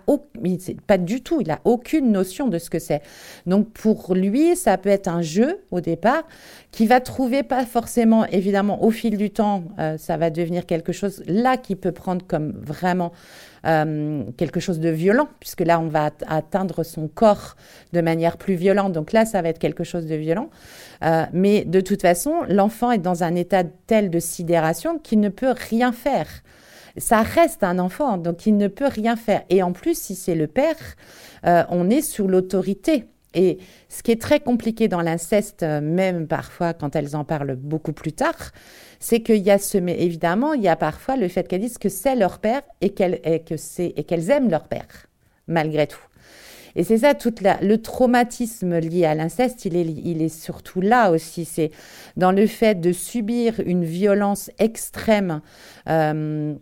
pas 0.89 0.99
du 0.99 1.23
tout, 1.23 1.41
il 1.41 1.47
n'a 1.47 1.61
aucune 1.65 2.11
notion 2.11 2.49
de 2.49 2.59
ce 2.59 2.69
que 2.69 2.81
c'est. 2.81 3.03
Donc 3.47 3.71
pour 3.71 4.15
lui, 4.17 4.57
ça 4.57 4.77
peut 4.77 4.89
être 4.89 5.07
un 5.07 5.23
jeu 5.23 5.61
au 5.71 5.81
départ 5.81 6.23
qui 6.73 6.87
va 6.87 7.01
trouver 7.01 7.45
pas 7.45 7.65
forcément, 7.65 8.27
évidemment, 8.27 8.83
au 8.83 8.91
fil 8.91 9.17
du 9.17 9.31
temps, 9.31 9.63
euh, 9.79 9.97
ça 9.99 10.17
va 10.17 10.31
devenir 10.31 10.67
quelque 10.67 10.93
chose 10.93 11.23
là 11.27 11.57
qui 11.57 11.77
peut 11.77 11.93
prendre 11.93 12.27
comme 12.27 12.51
vraiment 12.61 13.13
euh, 13.67 14.25
quelque 14.37 14.61
chose 14.61 14.81
de 14.81 14.89
violent, 14.89 15.29
puisque 15.41 15.61
là, 15.61 15.81
on 15.81 15.89
va 15.89 16.11
atteindre 16.27 16.83
son 16.83 17.09
corps 17.09 17.57
de 17.93 18.01
manière 18.01 18.37
plus 18.37 18.55
violente. 18.55 18.93
Donc 18.93 19.13
là, 19.13 19.25
ça 19.25 19.43
va 19.43 19.49
être 19.49 19.59
quelque 19.59 19.85
chose 19.85 20.07
de 20.07 20.15
violent. 20.15 20.51
mais 21.33 21.65
de 21.65 21.81
toute 21.81 22.03
façon, 22.03 22.43
l'enfant 22.49 22.91
est 22.91 22.99
dans 22.99 23.23
un 23.23 23.35
état 23.35 23.65
tel 23.87 24.11
de 24.11 24.19
sidération 24.19 24.99
qu'il 24.99 25.21
ne 25.21 25.29
peut 25.29 25.55
rien 25.71 25.93
faire 25.93 26.29
ça 26.99 27.23
reste 27.23 27.63
un 27.63 27.79
enfant, 27.79 28.19
donc 28.19 28.47
il 28.47 28.57
ne 28.57 28.69
peut 28.69 28.89
rien 28.89 29.17
faire. 29.17 29.43
Et 29.51 29.63
en 29.63 29.73
plus, 29.73 29.99
si 29.99 30.15
c'est 30.15 30.35
le 30.35 30.47
père, 30.47 30.77
euh, 31.47 31.65
on 31.71 31.91
est 31.91 32.03
sous 32.03 32.27
l'autorité. 32.27 33.07
Et 33.35 33.59
ce 33.89 34.03
qui 34.03 34.11
est 34.11 34.21
très 34.21 34.41
compliqué 34.41 34.89
dans 34.89 35.03
l'inceste, 35.03 35.63
euh, 35.63 35.81
même 35.81 36.27
parfois 36.27 36.73
quand 36.73 36.97
elles 36.97 37.15
en 37.15 37.25
parlent 37.25 37.57
beaucoup 37.57 37.93
plus 37.93 38.13
tard, 38.13 38.53
c'est 39.01 39.21
qu'il 39.21 39.43
y 39.43 39.51
a 39.51 39.59
ce, 39.59 39.79
mais 39.79 40.03
évidemment, 40.03 40.55
il 40.55 40.63
y 40.63 40.69
a 40.69 40.77
parfois 40.77 41.17
le 41.17 41.29
fait 41.29 41.47
qu'elles 41.47 41.61
disent 41.61 41.79
que 41.79 41.89
c'est 41.91 42.17
leur 42.17 42.39
père 42.39 42.63
et 42.81 42.91
qu'elles 42.91 43.21
qu'elles 43.45 44.31
aiment 44.31 44.51
leur 44.51 44.67
père, 44.67 45.07
malgré 45.47 45.87
tout. 45.87 46.01
Et 46.75 46.85
c'est 46.85 46.99
ça, 46.99 47.15
tout 47.15 47.35
le 47.61 47.77
traumatisme 47.77 48.79
lié 48.79 49.05
à 49.05 49.15
l'inceste, 49.15 49.65
il 49.65 49.77
est, 49.77 49.85
il 49.85 50.23
est 50.23 50.29
surtout 50.29 50.81
là 50.81 51.11
aussi. 51.11 51.45
C'est 51.45 51.71
dans 52.17 52.31
le 52.31 52.47
fait 52.47 52.81
de 52.81 52.93
subir 52.93 53.61
une 53.67 53.85
violence 53.85 54.51
extrême. 54.59 55.41
Euh, 55.89 56.55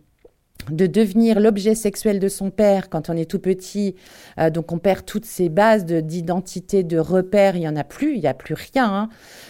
de 0.71 0.87
devenir 0.87 1.39
l'objet 1.39 1.75
sexuel 1.75 2.19
de 2.19 2.27
son 2.27 2.49
père 2.49 2.89
quand 2.89 3.09
on 3.09 3.13
est 3.13 3.29
tout 3.29 3.39
petit, 3.39 3.95
euh, 4.39 4.49
donc 4.49 4.71
on 4.71 4.79
perd 4.79 5.05
toutes 5.05 5.25
ses 5.25 5.49
bases 5.49 5.85
d'identité, 5.85 6.83
de, 6.83 6.97
repères, 6.97 7.55
il 7.55 7.59
n'y 7.59 7.67
en 7.67 7.75
a 7.75 7.83
plus, 7.83 8.15
il 8.15 8.21
n'y 8.21 8.27
a 8.27 8.33
plus 8.33 8.55
rien, 8.55 8.93
hein. 8.93 9.09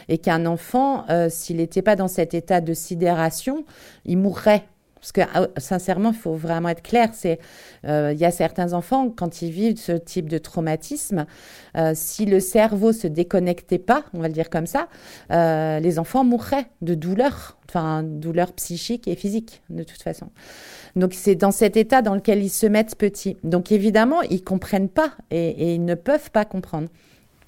et 0.09 0.17
qu'un 0.17 0.45
enfant, 0.45 1.05
euh, 1.09 1.27
s'il 1.29 1.57
n'était 1.57 1.81
pas 1.81 1.95
dans 1.95 2.07
cet 2.07 2.33
état 2.33 2.62
de 2.62 2.74
sidération, 2.74 3.65
il 4.05 4.17
mourrait 4.17 4.65
Parce 5.00 5.12
que 5.12 5.22
ah, 5.34 5.48
sincèrement, 5.58 6.12
il 6.12 6.18
faut 6.18 6.34
vraiment 6.34 6.70
être 6.70 6.82
clair. 6.82 7.10
C'est, 7.13 7.39
euh, 7.86 8.12
il 8.13 8.20
y 8.20 8.25
a 8.25 8.32
certains 8.32 8.74
enfants 8.74 9.10
quand 9.10 9.42
ils 9.42 9.51
vivent 9.51 9.77
ce 9.77 9.92
type 9.92 10.30
de 10.30 10.38
traumatisme, 10.38 11.25
euh, 11.75 11.92
si 11.96 12.25
le 12.25 12.39
cerveau 12.39 12.92
se 12.94 13.08
déconnectait 13.08 13.77
pas, 13.80 14.04
on 14.13 14.20
va 14.20 14.27
le 14.27 14.34
dire 14.34 14.50
comme 14.50 14.68
ça, 14.68 14.88
euh, 15.32 15.80
les 15.80 16.00
enfants 16.00 16.24
mourraient 16.24 16.68
de 16.82 16.96
douleur, 16.96 17.58
enfin 17.70 18.04
douleur 18.04 18.54
psychique 18.54 19.08
et 19.08 19.16
physique 19.16 19.62
de 19.70 19.84
toute 19.84 20.01
façon. 20.01 20.30
Donc 20.96 21.13
c'est 21.13 21.36
dans 21.36 21.51
cet 21.51 21.77
état 21.77 22.01
dans 22.01 22.16
lequel 22.16 22.44
ils 22.44 22.50
se 22.50 22.66
mettent 22.66 22.96
petits. 22.96 23.38
Donc 23.44 23.72
évidemment, 23.72 24.22
ils 24.24 24.44
comprennent 24.44 24.89
pas 24.89 25.12
et, 25.32 25.50
et 25.50 25.75
ils 25.75 25.86
ne 25.86 25.96
peuvent 25.96 26.32
pas 26.32 26.46
comprendre. 26.46 26.88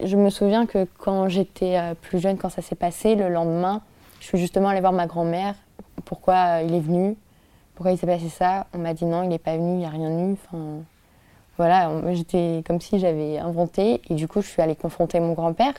Je 0.03 0.15
me 0.15 0.29
souviens 0.29 0.65
que 0.65 0.88
quand 0.98 1.27
j'étais 1.27 1.77
plus 2.01 2.20
jeune, 2.20 2.38
quand 2.38 2.50
ça 2.50 2.62
s'est 2.62 2.75
passé, 2.75 3.15
le 3.15 3.27
lendemain, 3.27 3.82
je 4.22 4.27
suis 4.27 4.38
justement 4.38 4.70
allée 4.70 4.79
voir 4.79 4.94
ma 4.94 5.08
grand-mère. 5.08 5.56
Pourquoi 6.06 6.62
il 6.62 6.74
est 6.74 6.79
venu 6.79 7.18
pourquoi 7.79 7.93
il 7.93 7.98
s'est 7.98 8.07
passé 8.07 8.27
ça 8.27 8.67
On 8.74 8.79
m'a 8.79 8.93
dit 8.93 9.05
non, 9.05 9.24
il 9.24 9.29
n'est 9.29 9.39
pas 9.39 9.55
venu, 9.55 9.75
il 9.75 9.77
n'y 9.77 9.86
a 9.86 9.89
rien 9.89 10.12
eu. 10.12 10.33
Enfin, 10.33 10.79
voilà, 11.55 11.89
j'étais 12.13 12.62
comme 12.67 12.81
si 12.81 13.00
j'avais 13.00 13.38
inventé. 13.38 14.01
Et 14.09 14.15
du 14.15 14.27
coup, 14.27 14.41
je 14.41 14.48
suis 14.48 14.62
allée 14.62 14.75
confronter 14.75 15.21
mon 15.21 15.31
grand-père. 15.31 15.71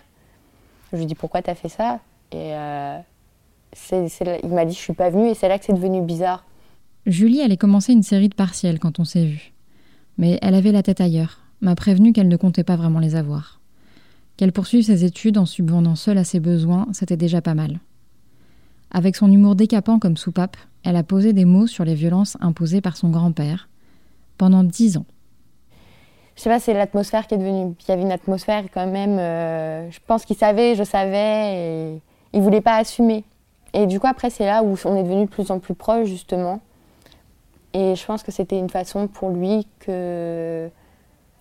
Je 0.91 0.97
lui 0.97 1.03
ai 1.03 1.07
dit 1.07 1.15
pourquoi 1.15 1.43
tu 1.43 1.51
as 1.51 1.55
fait 1.55 1.69
ça? 1.69 2.01
Et 2.33 2.55
euh, 2.55 2.99
il 3.93 4.49
m'a 4.49 4.65
dit 4.65 4.73
je 4.73 4.79
suis 4.79 4.95
pas 4.95 5.11
venue 5.11 5.29
et 5.29 5.35
c'est 5.35 5.47
là 5.47 5.59
que 5.59 5.67
c'est 5.67 5.75
devenu 5.75 6.01
bizarre. 6.01 6.47
Julie 7.05 7.43
allait 7.43 7.59
commencer 7.59 7.93
une 7.93 8.03
série 8.03 8.31
de 8.31 8.35
partiels 8.35 8.79
quand 8.79 8.99
on 8.99 9.05
s'est 9.05 9.27
vu. 9.27 9.53
Mais 10.17 10.39
elle 10.41 10.55
avait 10.55 10.73
la 10.73 10.83
tête 10.83 11.03
ailleurs, 11.03 11.41
m'a 11.61 11.75
prévenu 11.75 12.15
qu'elle 12.15 12.29
ne 12.29 12.37
comptait 12.39 12.65
pas 12.65 12.77
vraiment 12.77 13.01
les 13.01 13.15
avoir. 13.15 13.61
Qu'elle 14.39 14.53
poursuive 14.53 14.85
ses 14.85 15.05
études 15.05 15.37
en 15.37 15.45
subvenant 15.45 15.97
seule 15.97 16.17
à 16.17 16.25
ses 16.25 16.41
besoins, 16.41 16.87
c'était 16.93 17.19
déjà 17.19 17.43
pas 17.43 17.53
mal. 17.53 17.79
Avec 18.91 19.17
son 19.17 19.31
humour 19.31 19.55
décapant 19.55 19.99
comme 19.99 20.17
soupape, 20.17 20.57
elle 20.85 20.97
a 20.97 21.03
posé 21.03 21.33
des 21.33 21.45
mots 21.45 21.67
sur 21.67 21.85
les 21.85 21.95
violences 21.95 22.37
imposées 22.41 22.81
par 22.81 22.97
son 22.97 23.11
grand-père 23.11 23.69
pendant 24.39 24.65
dix 24.65 24.97
ans. 24.97 25.07
Je 26.35 26.43
sais 26.43 26.51
pas, 26.51 26.59
c'est 26.59 26.73
l'atmosphère 26.73 27.27
qui 27.27 27.35
est 27.35 27.39
devenue. 27.39 27.75
Il 27.81 27.89
y 27.91 27.93
avait 27.93 28.03
une 28.03 28.13
atmosphère 28.13 28.65
quand 28.73 28.87
même. 28.87 29.19
Euh, 29.19 29.91
je 29.91 29.99
pense 30.07 30.25
qu'il 30.25 30.37
savait, 30.37 30.75
je 30.75 30.85
savais, 30.85 31.55
et 31.55 32.03
il 32.33 32.41
voulait 32.41 32.63
pas 32.63 32.77
assumer. 32.77 33.25
Et 33.75 33.87
du 33.87 34.01
coup, 34.01 34.07
après, 34.07 34.31
c'est 34.31 34.47
là 34.47 34.63
où 34.63 34.75
on 34.85 34.97
est 34.97 35.03
devenu 35.03 35.27
de 35.27 35.31
plus 35.31 35.51
en 35.51 35.59
plus 35.59 35.75
proches, 35.75 36.09
justement. 36.09 36.61
Et 37.75 37.95
je 37.95 38.05
pense 38.05 38.23
que 38.23 38.33
c'était 38.33 38.59
une 38.59 38.71
façon 38.71 39.07
pour 39.07 39.31
lui 39.31 39.67
que 39.81 40.69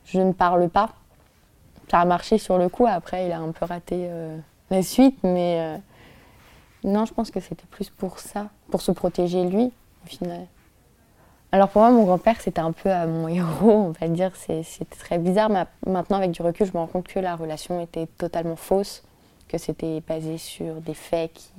je 0.06 0.20
ne 0.20 0.32
parle 0.32 0.70
pas. 0.70 0.90
Ça 1.90 2.02
a 2.02 2.06
marché 2.06 2.38
sur 2.38 2.58
le 2.58 2.70
coup. 2.70 2.86
Après, 2.86 3.26
il 3.26 3.32
a 3.32 3.40
un 3.40 3.52
peu 3.52 3.66
raté 3.66 4.08
euh, 4.10 4.38
la 4.70 4.84
suite, 4.84 5.18
mais 5.24 5.60
euh, 5.60 5.78
non, 6.84 7.06
je 7.06 7.14
pense 7.14 7.32
que 7.32 7.40
c'était 7.40 7.68
plus 7.72 7.90
pour 7.90 8.20
ça, 8.20 8.48
pour 8.72 8.82
se 8.82 8.92
protéger 8.92 9.44
lui, 9.44 9.72
au 10.06 10.08
final. 10.08 10.48
Alors 11.52 11.70
pour 11.70 11.82
moi, 11.82 11.90
mon 11.92 12.04
grand-père, 12.04 12.40
c'était 12.40 12.62
un 12.62 12.72
peu 12.72 12.90
mon 13.08 13.28
héros, 13.28 13.72
on 13.72 13.94
va 14.00 14.08
dire. 14.08 14.32
C'était 14.36 14.96
très 14.98 15.18
bizarre. 15.18 15.50
Mais 15.50 15.66
maintenant, 15.88 16.18
avec 16.18 16.32
du 16.32 16.42
recul, 16.42 16.68
je 16.68 16.74
me 16.74 16.78
rends 16.78 16.88
compte 16.88 17.08
que 17.08 17.20
la 17.20 17.36
relation 17.36 17.82
était 17.82 18.08
totalement 18.18 18.56
fausse, 18.56 19.04
que 19.48 19.58
c'était 19.58 20.02
basé 20.08 20.38
sur 20.38 20.76
des 20.76 20.94
faits 20.94 21.52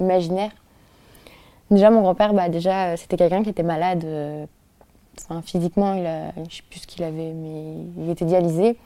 imaginaires. 0.00 0.52
Déjà, 1.70 1.90
mon 1.90 2.02
grand-père, 2.02 2.34
bah, 2.34 2.50
déjà, 2.50 2.96
c'était 2.98 3.16
quelqu'un 3.16 3.42
qui 3.42 3.48
était 3.48 3.62
malade. 3.62 4.04
Euh, 4.04 4.44
physiquement, 5.44 5.96
je 5.96 6.40
ne 6.40 6.50
sais 6.50 6.62
plus 6.68 6.80
ce 6.80 6.86
qu'il 6.86 7.02
avait, 7.02 7.32
mais 7.32 7.74
il 7.98 8.10
était 8.10 8.26
dialysé. 8.26 8.76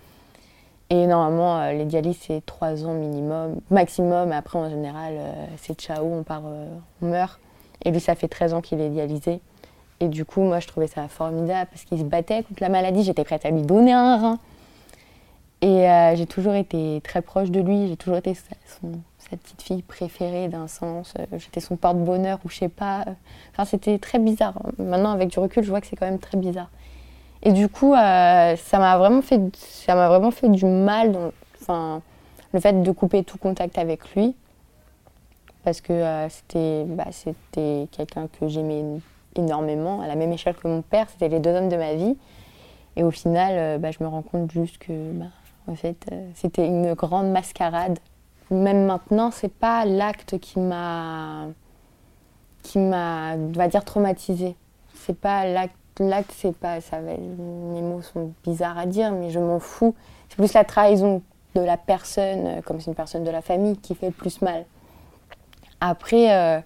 Et 0.89 1.07
normalement, 1.07 1.59
euh, 1.59 1.73
les 1.73 1.85
dialyses, 1.85 2.19
c'est 2.21 2.45
trois 2.47 2.85
ans 2.85 2.95
minimum, 2.95 3.61
maximum. 3.71 4.31
Après, 4.31 4.59
en 4.59 4.71
général, 4.71 5.15
euh, 5.17 5.47
c'est 5.57 5.79
ciao, 5.81 6.05
on 6.05 6.23
part, 6.23 6.43
euh, 6.47 6.69
on 7.03 7.07
meurt. 7.07 7.41
Et 7.85 7.91
lui, 7.91 8.01
ça 8.01 8.15
fait 8.15 8.29
13 8.29 8.55
ans 8.55 8.61
qu'il 8.61 8.81
est 8.81 8.91
dialysé. 8.91 9.41
Et 9.99 10.09
du 10.09 10.25
coup, 10.25 10.43
moi, 10.43 10.61
je 10.61 10.69
trouvais 10.69 10.87
ça 10.87 11.09
formidable 11.09 11.69
parce 11.71 11.85
qu'il 11.85 11.99
se 11.99 12.05
battait 12.05 12.45
contre 12.45 12.63
la 12.63 12.69
maladie. 12.69 13.03
J'étais 13.03 13.25
prête 13.25 13.45
à 13.45 13.51
lui 13.51 13.63
donner 13.63 13.93
un 13.93 14.17
rein. 14.17 14.39
Et 15.63 15.89
j'ai 16.17 16.27
toujours 16.27 16.55
été 16.55 17.01
très 17.03 17.23
proche 17.23 17.51
de 17.51 17.61
lui. 17.61 17.89
J'ai 17.89 17.97
toujours 17.97 18.19
été 18.19 18.35
sa, 18.35 18.55
sa 19.19 19.37
petite 19.37 19.63
fille 19.63 19.83
préférée 19.83 20.49
d'un 20.49 20.69
sens. 20.69 21.15
J'étais 21.33 21.61
son 21.61 21.77
porte-bonheur 21.77 22.39
ou 22.45 22.51
je 22.51 22.57
sais 22.57 22.69
pas. 22.69 23.07
Enfin, 23.53 23.65
c'était 23.65 23.99
très 23.99 24.19
bizarre. 24.19 24.55
Maintenant, 24.79 25.13
avec 25.13 25.31
du 25.31 25.39
recul, 25.39 25.65
je 25.65 25.71
vois 25.71 25.81
que 25.81 25.87
c'est 25.87 25.97
quand 25.97 26.07
même 26.07 26.19
très 26.19 26.37
bizarre. 26.37 26.69
Et 27.47 27.53
du 27.53 27.69
coup, 27.69 27.95
euh, 27.95 28.57
ça 28.57 28.79
m'a 28.81 28.99
vraiment 28.99 29.23
fait, 29.23 29.41
ça 29.55 29.95
m'a 29.95 30.09
vraiment 30.09 30.33
fait 30.33 30.49
du 30.49 30.65
mal. 30.65 31.17
enfin, 31.61 32.03
le 32.53 32.59
fait 32.59 32.83
de 32.83 32.91
couper 32.91 33.23
tout 33.23 33.39
contact 33.39 33.79
avec 33.79 34.17
lui, 34.17 34.35
parce 35.63 35.81
que 35.81 35.93
euh, 35.93 36.29
c'était, 36.29 36.85
bah, 36.89 37.07
c'était 37.13 37.87
quelqu'un 37.93 38.27
que 38.27 38.49
j'aimais 38.49 38.83
énormément, 39.37 40.01
à 40.01 40.09
la 40.09 40.17
même 40.17 40.33
échelle 40.33 40.57
que 40.57 40.67
mon 40.67 40.83
père. 40.83 41.09
C'était 41.09 41.29
les 41.29 41.39
deux 41.39 41.51
hommes 41.51 41.69
de 41.69 41.77
ma 41.77 41.95
vie. 41.95 42.17
Et 42.97 43.05
au 43.05 43.13
final, 43.13 43.53
euh, 43.53 43.79
bah, 43.79 43.93
je 43.93 44.03
me 44.03 44.09
rends 44.09 44.23
compte 44.23 44.51
juste 44.51 44.79
que, 44.79 45.13
bah, 45.13 45.27
en 45.69 45.77
fait, 45.77 46.05
c'était 46.35 46.67
une 46.67 46.95
grande 46.95 47.31
mascarade. 47.31 48.01
Même 48.51 48.87
maintenant, 48.87 49.31
c'est 49.31 49.55
pas 49.55 49.85
l'acte 49.85 50.41
qui 50.41 50.59
m'a, 50.59 51.47
qui 52.65 52.81
m'a, 52.81 53.37
va 53.37 53.69
dire, 53.69 53.85
traumatisée. 53.85 54.57
C'est 54.95 55.17
pas 55.17 55.47
l'acte 55.47 55.77
l'acte, 56.01 56.33
c'est 56.37 56.55
pas, 56.57 56.79
mes 57.01 57.83
mots 57.83 58.03
sont 58.03 58.33
bizarres 58.45 58.79
à 58.79 58.87
dire, 58.87 59.13
mais 59.13 59.31
je 59.31 59.39
m'en 59.39 59.61
fous. 59.61 59.95
C'est 60.29 60.37
plus 60.37 60.53
la 60.53 60.65
trahison 60.65 61.23
de 61.55 61.61
la 61.61 61.77
personne, 61.77 62.47
euh, 62.47 62.61
comme 62.63 62.81
c'est 62.81 62.91
une 62.91 62.95
personne 62.95 63.25
de 63.25 63.31
la 63.31 63.43
famille, 63.43 63.77
qui 63.77 63.95
fait 63.95 64.07
le 64.07 64.13
plus 64.13 64.43
mal. 64.43 64.65
Après, 65.81 66.33
euh, 66.33 66.61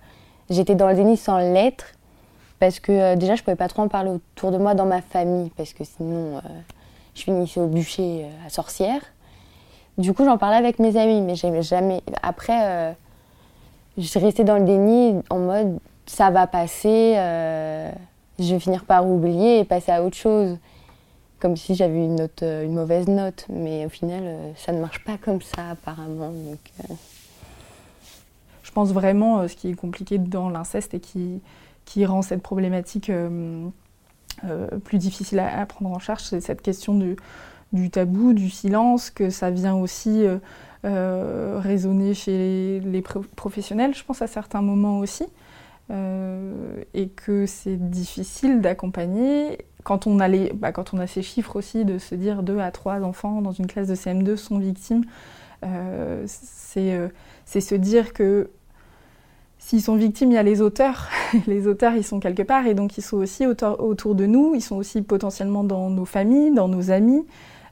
j'étais 0.49 0.75
dans 0.75 0.89
le 0.89 0.95
déni 0.95 1.17
sans 1.17 1.39
l'être, 1.39 1.87
parce 2.59 2.81
que 2.81 2.93
euh, 2.93 3.17
déjà, 3.17 3.37
je 3.37 3.43
pouvais 3.43 3.57
pas 3.57 3.69
trop 3.69 3.83
en 3.83 3.89
parler 3.89 4.11
autour 4.11 4.51
de 4.51 4.59
moi 4.59 4.75
dans 4.75 4.87
ma 4.87 5.03
famille, 5.03 5.51
parce 5.57 5.73
que 5.73 5.85
sinon, 5.85 6.41
je 7.15 7.23
finissais 7.23 7.61
au 7.61 7.67
bûcher 7.67 8.27
à 8.47 8.51
sorcière. 8.51 9.01
Du 9.99 10.13
coup, 10.13 10.25
j'en 10.25 10.39
parlais 10.39 10.57
avec 10.57 10.79
mes 10.79 10.97
amis, 10.97 11.21
mais 11.21 11.35
j'aimais 11.35 11.63
jamais. 11.63 12.03
Après, 12.23 12.97
je 13.99 14.19
restée 14.19 14.45
dans 14.45 14.59
le 14.59 14.65
déni 14.65 15.21
en 15.31 15.39
mode 15.39 15.79
ça 16.07 16.31
va 16.31 16.47
passer 16.47 17.15
je 18.41 18.55
vais 18.55 18.61
finir 18.61 18.85
par 18.85 19.07
oublier 19.07 19.61
et 19.61 19.65
passer 19.65 19.93
à 19.93 20.03
autre 20.03 20.17
chose. 20.17 20.59
Comme 21.39 21.57
si 21.57 21.75
j'avais 21.75 22.05
une, 22.05 22.29
euh, 22.43 22.69
mauvaise 22.69 23.09
note. 23.09 23.47
Mais 23.49 23.87
au 23.87 23.89
final, 23.89 24.23
euh, 24.25 24.53
ça 24.57 24.73
ne 24.73 24.81
marche 24.81 25.03
pas 25.05 25.17
comme 25.17 25.41
ça, 25.41 25.71
apparemment. 25.71 26.33
Euh. 26.33 26.95
Je 28.63 28.71
pense 28.73 28.93
vraiment 28.93 29.49
ce 29.49 29.57
qui 29.57 29.71
est 29.71 29.75
compliqué 29.75 30.19
dans 30.19 30.49
l'inceste 30.49 30.95
et 30.95 31.01
qui, 31.01 31.41
rend 32.07 32.23
cette 32.23 32.43
problématique 32.43 33.11
plus 34.85 34.99
difficile 34.99 35.41
à, 35.41 35.67
prendre 35.67 35.91
en 35.91 35.99
charge, 35.99 36.23
c'est 36.23 36.41
cette 36.41 36.63
question 36.63 36.95
du, 37.73 37.91
tabou, 37.91 38.33
du 38.33 38.49
silence, 38.49 39.11
que 39.11 39.29
ça 39.29 39.51
vient 39.51 39.75
aussi 39.75 40.25
résonner 40.85 42.15
chez 42.15 42.79
les 42.79 43.03
professionnels, 43.35 43.93
je 43.93 44.05
pense, 44.05 44.23
à 44.23 44.29
certains 44.29 44.63
moments 44.63 45.01
aussi. 45.01 45.25
Euh, 45.91 46.85
et 46.95 47.09
que 47.09 47.47
c'est 47.47 47.77
difficile 47.91 48.61
d'accompagner. 48.61 49.59
Quand, 49.83 50.07
on 50.07 50.21
a 50.21 50.29
bah, 50.55 50.73
quand 50.73 50.95
on 50.95 50.99
a 50.99 51.07
ces 51.07 51.23
chiffres 51.23 51.57
aussi 51.57 51.85
de 51.85 51.99
se 51.99 52.15
dire 52.15 52.43
2 52.43 52.59
à 52.59 52.71
3 52.71 53.01
enfants 53.01 53.41
dans 53.43 53.51
une 53.51 53.67
classe 53.67 53.89
de 53.89 53.95
CM2 53.95 54.37
sont 54.37 54.59
victimes, 54.59 55.05
euh, 55.65 56.27
euh, 56.77 57.09
c'est 57.45 57.61
se 57.61 57.75
dire 57.75 58.13
que 58.13 58.51
s'ils 59.59 59.83
sont 59.83 59.97
victimes, 59.97 60.31
il 60.31 60.35
y 60.35 60.39
a 60.39 60.45
les 60.45 60.61
auteurs. 60.61 61.09
les 61.49 61.67
auteurs, 61.67 61.95
ils 61.95 62.05
sont 62.05 62.21
quelque 62.21 62.43
part 62.43 62.67
et 62.67 62.75
donc 62.75 62.97
ils 62.97 63.03
sont 63.03 63.17
aussi 63.17 63.45
autour, 63.47 64.15
de 64.15 64.27
nous, 64.27 64.55
ils 64.55 64.63
sont 64.63 64.77
aussi 64.77 65.03
potentiellement 65.03 65.65
dans 65.65 65.91
nos 65.91 66.05
familles, 66.05 66.55
dans 66.55 66.69
nos 66.69 66.93
amis. 66.93 67.27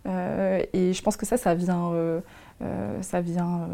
et 0.06 0.92
je 0.92 1.02
pense 1.02 1.16
que 1.16 1.26
ça, 1.26 1.36
ça 1.36 1.54
vient, 1.54 1.92
ça 3.00 3.20
vient 3.20 3.68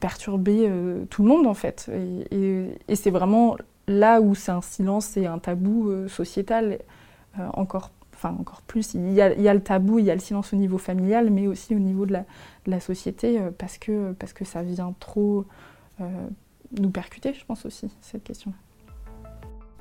perturber 0.00 0.66
euh, 0.68 1.04
tout 1.10 1.22
le 1.22 1.28
monde 1.28 1.46
en 1.46 1.54
fait. 1.54 1.90
Et, 2.30 2.94
c'est 2.94 3.10
vraiment 3.10 3.56
là 3.88 4.20
où 4.20 4.34
c'est 4.34 4.52
un 4.52 4.60
silence 4.60 5.16
et 5.16 5.26
un 5.26 5.38
tabou 5.38 5.88
euh, 5.88 6.08
sociétal 6.08 6.78
encore, 7.54 7.90
enfin 8.14 8.36
encore 8.38 8.60
plus. 8.62 8.94
Il 8.94 9.12
y, 9.12 9.22
a, 9.22 9.32
il 9.32 9.40
y, 9.40 9.48
a, 9.48 9.54
le 9.54 9.62
tabou, 9.62 9.98
il 9.98 10.04
y 10.04 10.10
a 10.10 10.14
le 10.14 10.20
silence 10.20 10.52
au 10.52 10.56
niveau 10.56 10.76
familial, 10.76 11.30
mais 11.30 11.46
aussi 11.46 11.74
au 11.74 11.78
niveau 11.78 12.04
de 12.04 12.12
la, 12.12 12.20
de 12.66 12.70
la 12.70 12.78
société 12.78 13.40
parce, 13.56 13.78
que, 13.78 14.12
parce 14.12 14.34
que 14.34 14.44
ça 14.44 14.62
vient 14.62 14.94
trop 15.00 15.46
nous 16.78 16.90
percuter, 16.90 17.32
je 17.32 17.44
pense 17.46 17.64
aussi, 17.64 17.88
cette 18.02 18.24
question. 18.24 18.52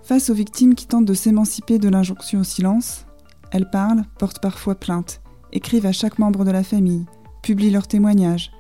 Face 0.03 0.29
aux 0.29 0.33
victimes 0.33 0.75
qui 0.75 0.87
tentent 0.87 1.05
de 1.05 1.13
s'émanciper 1.13 1.77
de 1.77 1.89
l'injonction 1.89 2.39
au 2.39 2.43
silence, 2.43 3.05
elles 3.51 3.69
parlent, 3.69 4.03
portent 4.17 4.41
parfois 4.41 4.75
plainte, 4.75 5.21
écrivent 5.51 5.85
à 5.85 5.91
chaque 5.91 6.19
membre 6.19 6.45
de 6.45 6.51
la 6.51 6.63
famille, 6.63 7.05
publient 7.41 7.71
leurs 7.71 7.87
témoignages, 7.87 8.51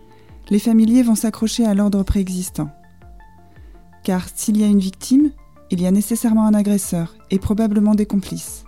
les 0.49 0.59
familiers 0.59 1.03
vont 1.03 1.15
s'accrocher 1.15 1.65
à 1.65 1.73
l'ordre 1.73 2.03
préexistant. 2.03 2.69
Car 4.03 4.27
s'il 4.33 4.57
y 4.57 4.63
a 4.63 4.67
une 4.67 4.79
victime, 4.79 5.31
il 5.69 5.81
y 5.81 5.87
a 5.87 5.91
nécessairement 5.91 6.45
un 6.45 6.53
agresseur 6.53 7.15
et 7.29 7.39
probablement 7.39 7.95
des 7.95 8.05
complices. 8.05 8.65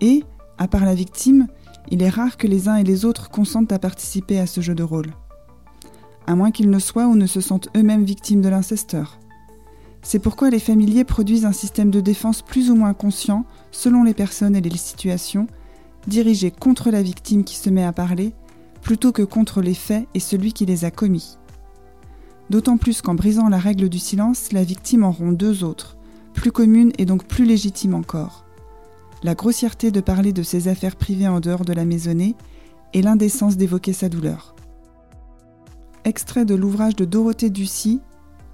Et, 0.00 0.24
à 0.58 0.68
part 0.68 0.84
la 0.84 0.94
victime, 0.94 1.46
il 1.90 2.02
est 2.02 2.10
rare 2.10 2.36
que 2.36 2.46
les 2.46 2.68
uns 2.68 2.76
et 2.76 2.84
les 2.84 3.04
autres 3.04 3.30
consentent 3.30 3.72
à 3.72 3.78
participer 3.78 4.38
à 4.38 4.46
ce 4.46 4.60
jeu 4.60 4.74
de 4.74 4.82
rôle. 4.82 5.12
À 6.26 6.34
moins 6.34 6.50
qu'ils 6.50 6.70
ne 6.70 6.78
soient 6.78 7.06
ou 7.06 7.14
ne 7.14 7.26
se 7.26 7.40
sentent 7.40 7.68
eux-mêmes 7.76 8.04
victimes 8.04 8.42
de 8.42 8.48
l'incesteur. 8.48 9.18
C'est 10.02 10.18
pourquoi 10.18 10.50
les 10.50 10.58
familiers 10.58 11.04
produisent 11.04 11.46
un 11.46 11.52
système 11.52 11.90
de 11.90 12.00
défense 12.00 12.42
plus 12.42 12.70
ou 12.70 12.76
moins 12.76 12.94
conscient, 12.94 13.44
selon 13.70 14.04
les 14.04 14.14
personnes 14.14 14.56
et 14.56 14.60
les 14.60 14.76
situations, 14.76 15.46
dirigé 16.06 16.50
contre 16.50 16.90
la 16.90 17.02
victime 17.02 17.44
qui 17.44 17.56
se 17.56 17.70
met 17.70 17.84
à 17.84 17.92
parler, 17.92 18.34
plutôt 18.86 19.10
que 19.10 19.22
contre 19.22 19.62
les 19.62 19.74
faits 19.74 20.06
et 20.14 20.20
celui 20.20 20.52
qui 20.52 20.64
les 20.64 20.84
a 20.84 20.92
commis. 20.92 21.38
D'autant 22.50 22.76
plus 22.76 23.02
qu'en 23.02 23.16
brisant 23.16 23.48
la 23.48 23.58
règle 23.58 23.88
du 23.88 23.98
silence, 23.98 24.52
la 24.52 24.62
victime 24.62 25.02
en 25.02 25.10
rompt 25.10 25.36
deux 25.36 25.64
autres, 25.64 25.96
plus 26.34 26.52
communes 26.52 26.92
et 26.96 27.04
donc 27.04 27.26
plus 27.26 27.44
légitimes 27.44 27.94
encore. 27.94 28.44
La 29.24 29.34
grossièreté 29.34 29.90
de 29.90 30.00
parler 30.00 30.32
de 30.32 30.44
ses 30.44 30.68
affaires 30.68 30.94
privées 30.94 31.26
en 31.26 31.40
dehors 31.40 31.64
de 31.64 31.72
la 31.72 31.84
maisonnée 31.84 32.36
et 32.94 33.02
l'indécence 33.02 33.56
d'évoquer 33.56 33.92
sa 33.92 34.08
douleur. 34.08 34.54
Extrait 36.04 36.44
de 36.44 36.54
l'ouvrage 36.54 36.94
de 36.94 37.04
Dorothée 37.04 37.50
Ducy, 37.50 38.00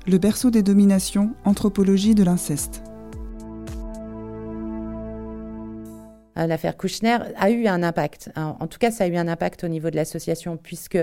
Le 0.07 0.16
berceau 0.16 0.51
des 0.51 0.62
dominations, 0.62 1.35
anthropologie 1.45 2.14
de 2.14 2.25
l'inceste. 2.25 2.83
L'affaire 6.37 6.77
Kouchner 6.77 7.18
a 7.37 7.51
eu 7.51 7.66
un 7.66 7.83
impact. 7.83 8.31
En 8.37 8.66
tout 8.66 8.79
cas, 8.79 8.90
ça 8.90 9.05
a 9.05 9.07
eu 9.07 9.16
un 9.16 9.29
impact 9.29 9.64
au 9.64 9.68
niveau 9.68 9.90
de 9.90 9.97
l'association 9.97 10.57
puisque 10.57 10.99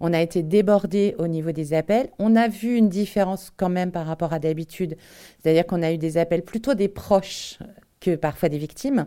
on 0.00 0.12
a 0.12 0.20
été 0.20 0.42
débordé 0.42 1.14
au 1.18 1.28
niveau 1.28 1.52
des 1.52 1.74
appels. 1.74 2.08
On 2.18 2.36
a 2.36 2.48
vu 2.48 2.76
une 2.76 2.88
différence 2.88 3.52
quand 3.56 3.68
même 3.68 3.92
par 3.92 4.06
rapport 4.06 4.32
à 4.32 4.38
d'habitude. 4.38 4.96
C'est-à-dire 5.40 5.66
qu'on 5.66 5.82
a 5.82 5.92
eu 5.92 5.98
des 5.98 6.18
appels 6.18 6.42
plutôt 6.42 6.74
des 6.74 6.88
proches 6.88 7.58
que 8.00 8.16
parfois 8.16 8.48
des 8.48 8.58
victimes. 8.58 9.06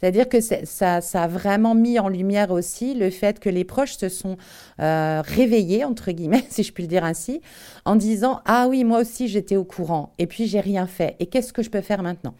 C'est-à-dire 0.00 0.28
que 0.28 0.40
ça, 0.40 1.00
ça, 1.00 1.22
a 1.22 1.26
vraiment 1.26 1.74
mis 1.74 1.98
en 1.98 2.08
lumière 2.08 2.50
aussi 2.50 2.94
le 2.94 3.08
fait 3.08 3.40
que 3.40 3.48
les 3.48 3.64
proches 3.64 3.96
se 3.96 4.08
sont 4.08 4.36
euh, 4.80 5.22
réveillés, 5.24 5.84
entre 5.84 6.10
guillemets, 6.10 6.44
si 6.50 6.62
je 6.62 6.72
puis 6.72 6.82
le 6.82 6.88
dire 6.88 7.04
ainsi, 7.04 7.40
en 7.86 7.96
disant 7.96 8.42
Ah 8.44 8.66
oui, 8.68 8.84
moi 8.84 9.00
aussi 9.00 9.28
j'étais 9.28 9.56
au 9.56 9.64
courant, 9.64 10.12
et 10.18 10.26
puis 10.26 10.46
j'ai 10.46 10.60
rien 10.60 10.86
fait, 10.86 11.16
et 11.20 11.26
qu'est-ce 11.26 11.52
que 11.54 11.62
je 11.62 11.70
peux 11.70 11.80
faire 11.80 12.02
maintenant? 12.02 12.34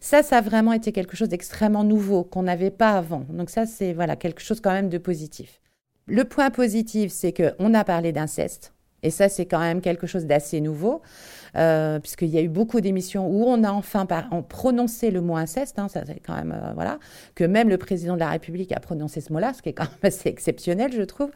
Ça, 0.00 0.22
ça 0.22 0.38
a 0.38 0.40
vraiment 0.40 0.72
été 0.72 0.92
quelque 0.92 1.16
chose 1.16 1.28
d'extrêmement 1.28 1.84
nouveau 1.84 2.24
qu'on 2.24 2.42
n'avait 2.42 2.70
pas 2.70 2.96
avant. 2.96 3.24
Donc 3.30 3.50
ça, 3.50 3.66
c'est 3.66 3.92
voilà 3.92 4.16
quelque 4.16 4.40
chose 4.40 4.60
quand 4.60 4.72
même 4.72 4.88
de 4.88 4.98
positif. 4.98 5.60
Le 6.06 6.24
point 6.24 6.50
positif, 6.50 7.12
c'est 7.12 7.32
qu'on 7.32 7.74
a 7.74 7.84
parlé 7.84 8.12
d'inceste. 8.12 8.72
Et 9.02 9.10
ça, 9.10 9.28
c'est 9.28 9.46
quand 9.46 9.60
même 9.60 9.80
quelque 9.80 10.06
chose 10.06 10.26
d'assez 10.26 10.60
nouveau, 10.60 11.02
euh, 11.56 12.00
puisqu'il 12.00 12.28
y 12.28 12.38
a 12.38 12.40
eu 12.42 12.48
beaucoup 12.48 12.80
d'émissions 12.80 13.28
où 13.28 13.44
on 13.44 13.62
a 13.62 13.70
enfin 13.70 14.06
prononcé 14.48 15.12
le 15.12 15.20
mot 15.20 15.36
inceste. 15.36 15.78
Hein, 15.78 15.88
ça, 15.88 16.02
c'est 16.04 16.20
quand 16.20 16.34
même 16.34 16.52
euh, 16.52 16.72
voilà 16.74 16.98
que 17.36 17.44
même 17.44 17.68
le 17.68 17.78
président 17.78 18.14
de 18.14 18.20
la 18.20 18.30
République 18.30 18.72
a 18.72 18.80
prononcé 18.80 19.20
ce 19.20 19.32
mot-là, 19.32 19.52
ce 19.54 19.62
qui 19.62 19.68
est 19.68 19.72
quand 19.72 19.84
même 19.84 19.98
assez 20.02 20.28
exceptionnel, 20.28 20.92
je 20.92 21.02
trouve. 21.02 21.30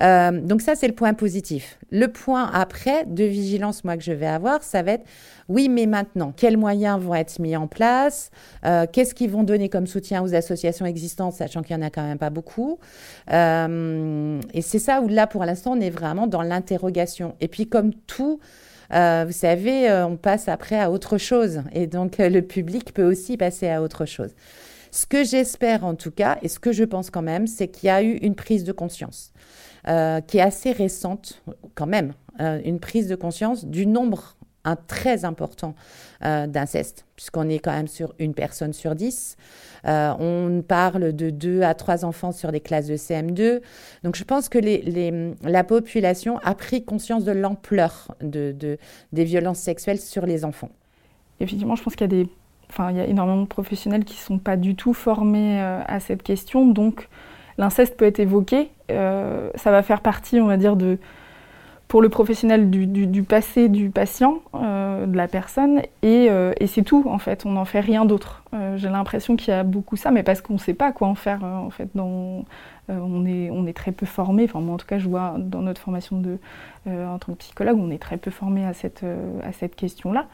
Euh, 0.00 0.40
donc 0.40 0.62
ça, 0.62 0.76
c'est 0.76 0.88
le 0.88 0.94
point 0.94 1.12
positif. 1.12 1.78
Le 1.90 2.08
point 2.08 2.50
après 2.50 3.04
de 3.04 3.24
vigilance, 3.24 3.84
moi 3.84 3.98
que 3.98 4.02
je 4.02 4.12
vais 4.12 4.26
avoir, 4.26 4.62
ça 4.62 4.82
va 4.82 4.92
être 4.92 5.04
oui, 5.48 5.68
mais 5.68 5.86
maintenant, 5.86 6.32
quels 6.34 6.56
moyens 6.56 7.00
vont 7.00 7.14
être 7.14 7.38
mis 7.38 7.56
en 7.56 7.66
place? 7.66 8.30
Euh, 8.64 8.86
Qu'est-ce 8.90 9.14
qu'ils 9.14 9.30
vont 9.30 9.42
donner 9.42 9.68
comme 9.68 9.86
soutien 9.86 10.22
aux 10.22 10.34
associations 10.34 10.86
existantes, 10.86 11.34
sachant 11.34 11.62
qu'il 11.62 11.76
n'y 11.76 11.82
en 11.82 11.86
a 11.86 11.90
quand 11.90 12.02
même 12.02 12.18
pas 12.18 12.30
beaucoup? 12.30 12.78
Euh, 13.30 14.40
Et 14.54 14.62
c'est 14.62 14.78
ça 14.78 15.02
où 15.02 15.08
là, 15.08 15.26
pour 15.26 15.44
l'instant, 15.44 15.72
on 15.72 15.80
est 15.80 15.90
vraiment 15.90 16.26
dans 16.26 16.42
l'interrogation. 16.42 17.34
Et 17.40 17.48
puis, 17.48 17.66
comme 17.66 17.92
tout, 17.92 18.40
euh, 18.92 19.24
vous 19.26 19.32
savez, 19.32 19.90
on 20.08 20.16
passe 20.16 20.48
après 20.48 20.80
à 20.80 20.90
autre 20.90 21.18
chose. 21.18 21.62
Et 21.72 21.86
donc, 21.86 22.16
le 22.18 22.40
public 22.40 22.94
peut 22.94 23.04
aussi 23.04 23.36
passer 23.36 23.68
à 23.68 23.82
autre 23.82 24.06
chose. 24.06 24.30
Ce 24.90 25.06
que 25.06 25.24
j'espère 25.24 25.84
en 25.84 25.96
tout 25.96 26.12
cas, 26.12 26.38
et 26.40 26.48
ce 26.48 26.58
que 26.60 26.72
je 26.72 26.84
pense 26.84 27.10
quand 27.10 27.22
même, 27.22 27.46
c'est 27.48 27.68
qu'il 27.68 27.88
y 27.88 27.90
a 27.90 28.02
eu 28.02 28.12
une 28.18 28.36
prise 28.36 28.64
de 28.64 28.72
conscience. 28.72 29.32
qui 29.84 30.38
est 30.38 30.40
assez 30.40 30.72
récente 30.72 31.42
quand 31.74 31.86
même, 31.86 32.14
une 32.38 32.78
prise 32.80 33.08
de 33.08 33.16
conscience 33.16 33.66
du 33.66 33.86
nombre 33.86 34.36
un 34.64 34.76
très 34.76 35.24
important 35.24 35.74
euh, 36.24 36.46
d'inceste, 36.46 37.06
puisqu'on 37.16 37.48
est 37.48 37.58
quand 37.58 37.72
même 37.72 37.88
sur 37.88 38.14
une 38.18 38.34
personne 38.34 38.72
sur 38.72 38.94
dix. 38.94 39.36
Euh, 39.86 40.12
on 40.18 40.62
parle 40.62 41.12
de 41.12 41.30
deux 41.30 41.62
à 41.62 41.74
trois 41.74 42.04
enfants 42.04 42.32
sur 42.32 42.50
des 42.50 42.60
classes 42.60 42.86
de 42.86 42.96
CM2. 42.96 43.60
Donc 44.02 44.16
je 44.16 44.24
pense 44.24 44.48
que 44.48 44.58
la 45.46 45.64
population 45.64 46.38
a 46.38 46.54
pris 46.54 46.84
conscience 46.84 47.24
de 47.24 47.32
l'ampleur 47.32 48.14
de, 48.22 48.78
des 49.12 49.24
violences 49.24 49.58
sexuelles 49.58 50.00
sur 50.00 50.24
les 50.24 50.44
enfants. 50.44 50.70
Effectivement, 51.40 51.76
je 51.76 51.82
pense 51.82 51.94
qu'il 51.94 52.10
y 52.10 52.20
a 52.20 52.24
des, 52.24 52.30
enfin, 52.70 52.90
il 52.90 52.96
y 52.96 53.00
a 53.00 53.06
énormément 53.06 53.42
de 53.42 53.48
professionnels 53.48 54.04
qui 54.04 54.14
ne 54.14 54.20
sont 54.20 54.38
pas 54.38 54.56
du 54.56 54.74
tout 54.76 54.94
formés 54.94 55.60
euh, 55.60 55.82
à 55.86 56.00
cette 56.00 56.22
question. 56.22 56.66
Donc 56.66 57.08
l'inceste 57.58 57.96
peut 57.96 58.06
être 58.06 58.20
évoqué. 58.20 58.70
ça 58.88 59.70
va 59.70 59.82
faire 59.82 60.00
partie, 60.00 60.40
on 60.40 60.46
va 60.46 60.56
dire, 60.56 60.76
de 60.76 60.98
pour 61.94 62.02
le 62.02 62.08
professionnel 62.08 62.70
du, 62.70 63.22
passé 63.22 63.68
du 63.68 63.88
patient, 63.88 64.40
euh, 64.56 65.06
de 65.06 65.16
la 65.16 65.28
personne, 65.28 65.80
euh, 66.04 66.52
et, 66.58 66.66
c'est 66.66 66.82
tout 66.82 67.04
en 67.06 67.18
fait, 67.18 67.46
on 67.46 67.52
n'en 67.52 67.64
fait 67.64 67.78
rien 67.78 68.04
d'autre. 68.04 68.42
Euh, 68.52 68.76
j'ai 68.76 68.88
l'impression 68.88 69.36
qu'il 69.36 69.54
y 69.54 69.56
a 69.56 69.62
beaucoup 69.62 69.94
ça, 69.94 70.10
mais 70.10 70.24
parce 70.24 70.40
qu'on 70.40 70.54
ne 70.54 70.58
sait 70.58 70.74
pas 70.74 70.90
quoi 70.90 71.06
en 71.06 71.14
faire 71.14 71.44
en 71.44 71.70
fait. 71.70 71.88
On, 71.94 72.44
est, 72.88 73.48
on 73.52 73.64
est 73.68 73.72
très 73.76 73.92
peu 73.92 74.06
formé, 74.06 74.42
enfin 74.42 74.58
moi 74.58 74.74
en 74.74 74.76
tout 74.76 74.88
cas 74.88 74.98
je 74.98 75.08
vois 75.08 75.36
dans 75.38 75.60
notre 75.60 75.80
formation 75.80 76.18
de, 76.18 76.38
en 76.88 77.16
tant 77.20 77.32
que 77.34 77.38
psychologue, 77.38 77.78
on 77.78 77.92
est 77.92 78.02
très 78.02 78.16
peu 78.16 78.32
formé 78.32 78.66
à 78.66 78.72
cette, 78.72 79.04
cette 79.52 79.76
question-là. 79.76 80.26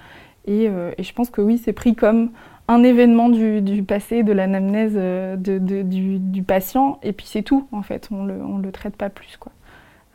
Et, 0.47 0.71
je 0.99 1.13
pense 1.13 1.29
que 1.29 1.43
oui, 1.43 1.59
c'est 1.59 1.75
pris 1.75 1.95
comme 1.95 2.31
un 2.69 2.83
événement 2.83 3.29
du, 3.29 3.83
passé, 3.83 4.23
de 4.23 4.33
l'anamnèse 4.33 4.95
de, 4.95 5.59
du, 5.83 6.19
du, 6.21 6.43
patient, 6.43 6.99
et 7.03 7.13
puis 7.13 7.27
c'est 7.27 7.43
tout 7.43 7.69
en 7.71 7.83
fait, 7.83 8.09
on 8.11 8.23
ne 8.23 8.33
le, 8.33 8.43
on 8.43 8.57
le 8.57 8.73
traite 8.73 8.97
pas 8.97 9.11
plus. 9.11 9.37
Quoi. 9.39 9.53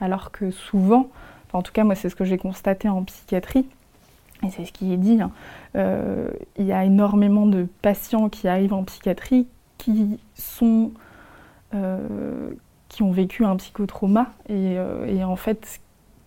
Alors 0.02 0.32
que 0.32 0.50
souvent, 0.50 1.10
en 1.56 1.62
tout 1.62 1.72
cas, 1.72 1.84
moi, 1.84 1.96
c'est 1.96 2.10
ce 2.10 2.16
que 2.16 2.26
j'ai 2.26 2.38
constaté 2.38 2.90
en 2.90 3.04
psychiatrie. 3.04 3.66
Et 4.44 4.50
c'est 4.50 4.66
ce 4.66 4.72
qui 4.72 4.92
est 4.92 4.98
dit. 4.98 5.22
Hein. 5.22 5.32
Euh, 5.76 6.30
il 6.58 6.66
y 6.66 6.74
a 6.74 6.84
énormément 6.84 7.46
de 7.46 7.68
patients 7.82 8.30
qui 8.30 8.48
arrivent 8.48 8.74
en 8.74 8.84
psychiatrie 8.84 9.48
qui 9.78 10.20
sont 10.36 10.92
euh, 11.74 12.50
qui 12.90 13.04
ont 13.04 13.12
vécu 13.12 13.46
un 13.46 13.56
psychotrauma 13.56 14.32
et, 14.48 14.78
euh, 14.78 15.06
et 15.06 15.24
en 15.24 15.36
fait 15.36 15.82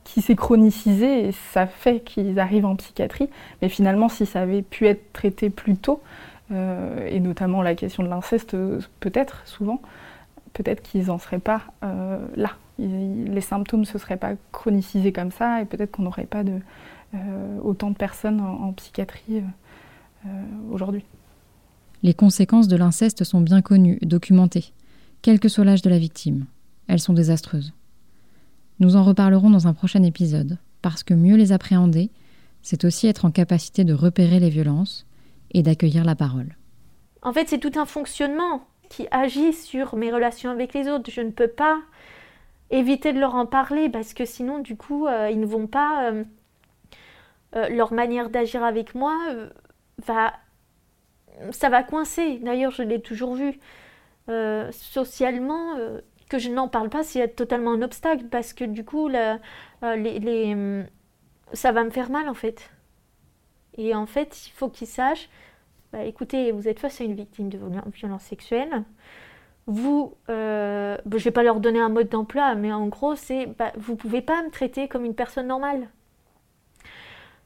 qui 0.05 0.23
s'est 0.23 0.37
chronicisé 0.37 1.29
et 1.29 1.33
ça 1.33 1.67
fait 1.67 2.01
qu'ils 2.01 2.41
arrivent 2.41 2.65
en 2.65 2.77
psychiatrie. 2.77 3.29
Mais 3.61 3.69
finalement, 3.69 4.09
si 4.09 4.25
ça 4.25 4.41
avait 4.41 4.63
pu 4.63 4.87
être 4.87 5.13
traité 5.13 5.51
plus 5.51 5.77
tôt, 5.77 6.01
et 6.51 7.21
notamment 7.21 7.61
la 7.61 7.75
question 7.75 8.03
de 8.03 8.09
l'inceste, 8.09 8.57
peut-être 9.01 9.43
souvent, 9.45 9.83
peut-être 10.55 10.81
qu'ils 10.81 11.09
n'en 11.09 11.19
seraient 11.19 11.41
pas 11.41 11.61
là 12.37 12.53
les 12.79 13.41
symptômes 13.41 13.81
ne 13.81 13.85
se 13.87 13.99
seraient 13.99 14.17
pas 14.17 14.35
chronicisés 14.53 15.13
comme 15.13 15.31
ça 15.31 15.63
et 15.63 15.65
peut-être 15.65 15.93
qu'on 15.93 16.03
n'aurait 16.03 16.27
pas 16.27 16.45
de, 16.45 16.61
euh, 17.15 17.59
autant 17.63 17.91
de 17.91 17.97
personnes 17.97 18.41
en, 18.41 18.73
psychiatrie 18.75 19.39
euh, 19.39 19.43
euh, 20.27 20.29
aujourd'hui. 20.71 21.05
Les 22.03 22.15
conséquences 22.15 22.69
de 22.69 22.77
l'inceste 22.77 23.25
sont 23.25 23.41
bien 23.41 23.63
connues, 23.63 23.99
documentées, 24.03 24.73
quel 25.23 25.41
que 25.41 25.49
soit 25.49 25.65
l'âge 25.65 25.83
de 25.83 25.91
la 25.91 25.99
victime. 25.99 26.47
Elles 26.87 27.01
sont 27.01 27.15
désastreuses. 27.15 27.73
Nous 28.79 28.95
en 28.95 29.03
reparlerons 29.03 29.51
dans 29.51 29.67
un 29.67 29.73
prochain 29.73 30.03
épisode, 30.03 30.59
parce 30.83 31.03
que 31.03 31.15
mieux 31.15 31.37
les 31.37 31.51
appréhender, 31.51 32.11
c'est 32.63 32.85
aussi 32.85 33.07
être 33.07 33.25
en 33.25 33.31
capacité 33.31 33.85
de 33.85 33.95
repérer 33.95 34.39
les 34.39 34.51
violences 34.51 35.07
et 35.53 35.63
d'accueillir 35.63 36.05
la 36.05 36.15
parole. 36.15 36.57
En 37.23 37.33
fait, 37.33 37.49
c'est 37.49 37.59
tout 37.59 37.73
un 37.77 37.87
fonctionnement 37.87 38.63
qui 38.91 39.07
agit 39.11 39.53
sur 39.53 39.97
mes 39.97 40.13
relations 40.13 40.51
avec 40.51 40.75
les 40.75 40.89
autres. 40.89 41.11
Je 41.11 41.21
ne 41.21 41.31
peux 41.31 41.49
pas 41.49 41.81
éviter 42.71 43.13
de 43.13 43.21
leur 43.21 43.35
en 43.35 43.47
parler 43.47 43.89
parce 43.89 44.15
que 44.15 44.25
sinon, 44.25 44.59
du 44.59 44.77
coup, 44.77 45.07
euh, 45.07 45.31
ils 45.31 45.41
ne 45.41 45.47
vont 45.47 45.67
pas. 45.67 46.11
Euh, 46.11 46.25
euh, 47.57 47.69
leur 47.71 47.95
manière 47.95 48.29
d'agir 48.31 48.63
avec 48.63 48.95
moi 48.95 49.17
va. 50.05 50.35
Ça 51.51 51.69
va 51.69 51.83
coincer. 51.83 52.39
D'ailleurs, 52.39 52.73
je 52.73 52.83
l'ai 52.83 53.01
toujours 53.01 53.35
vu. 53.35 53.59
socialement, 54.73 55.77
que 56.29 56.39
je 56.39 56.51
n'en 56.51 56.69
parle 56.69 56.91
pas, 56.91 57.05
c'est 57.05 57.29
totalement 57.29 57.73
un 57.73 57.83
obstacle 57.83 58.25
parce 58.25 58.53
que 58.53 58.65
du 58.65 58.85
coup, 58.85 59.09
les, 59.09 60.57
ça 61.53 61.73
va 61.73 61.85
me 61.85 61.91
faire 61.91 62.11
mal 62.11 62.29
en 62.29 62.35
fait. 62.35 62.71
Et 63.77 63.95
en 63.95 64.07
fait, 64.07 64.49
il 64.49 64.51
faut 64.51 64.69
qu'ils 64.69 64.89
sachent 64.89 65.29
bah, 65.93 66.05
écoutez, 66.05 66.53
vous 66.53 66.69
êtes 66.69 66.81
face 66.81 67.01
à 67.01 67.05
une 67.05 67.15
victime 67.15 67.49
de 67.49 67.59
violence 67.95 68.23
sexuelle 68.23 68.85
vous, 69.69 70.15
euh, 70.31 70.97
je 71.07 71.15
ne 71.15 71.21
vais 71.21 71.31
pas 71.31 71.43
leur 71.43 71.61
donner 71.61 71.79
un 71.79 71.91
mode 71.91 72.09
d'emploi, 72.09 72.55
mais 72.55 72.73
en 72.73 72.87
gros, 72.87 73.15
c'est 73.15 73.47
bah, 73.47 73.71
vous 73.77 73.93
ne 73.93 73.99
pouvez 73.99 74.23
pas 74.23 74.43
me 74.43 74.51
traiter 74.51 74.89
comme 74.89 75.05
une 75.05 75.15
personne 75.15 75.47
normale. 75.47 75.89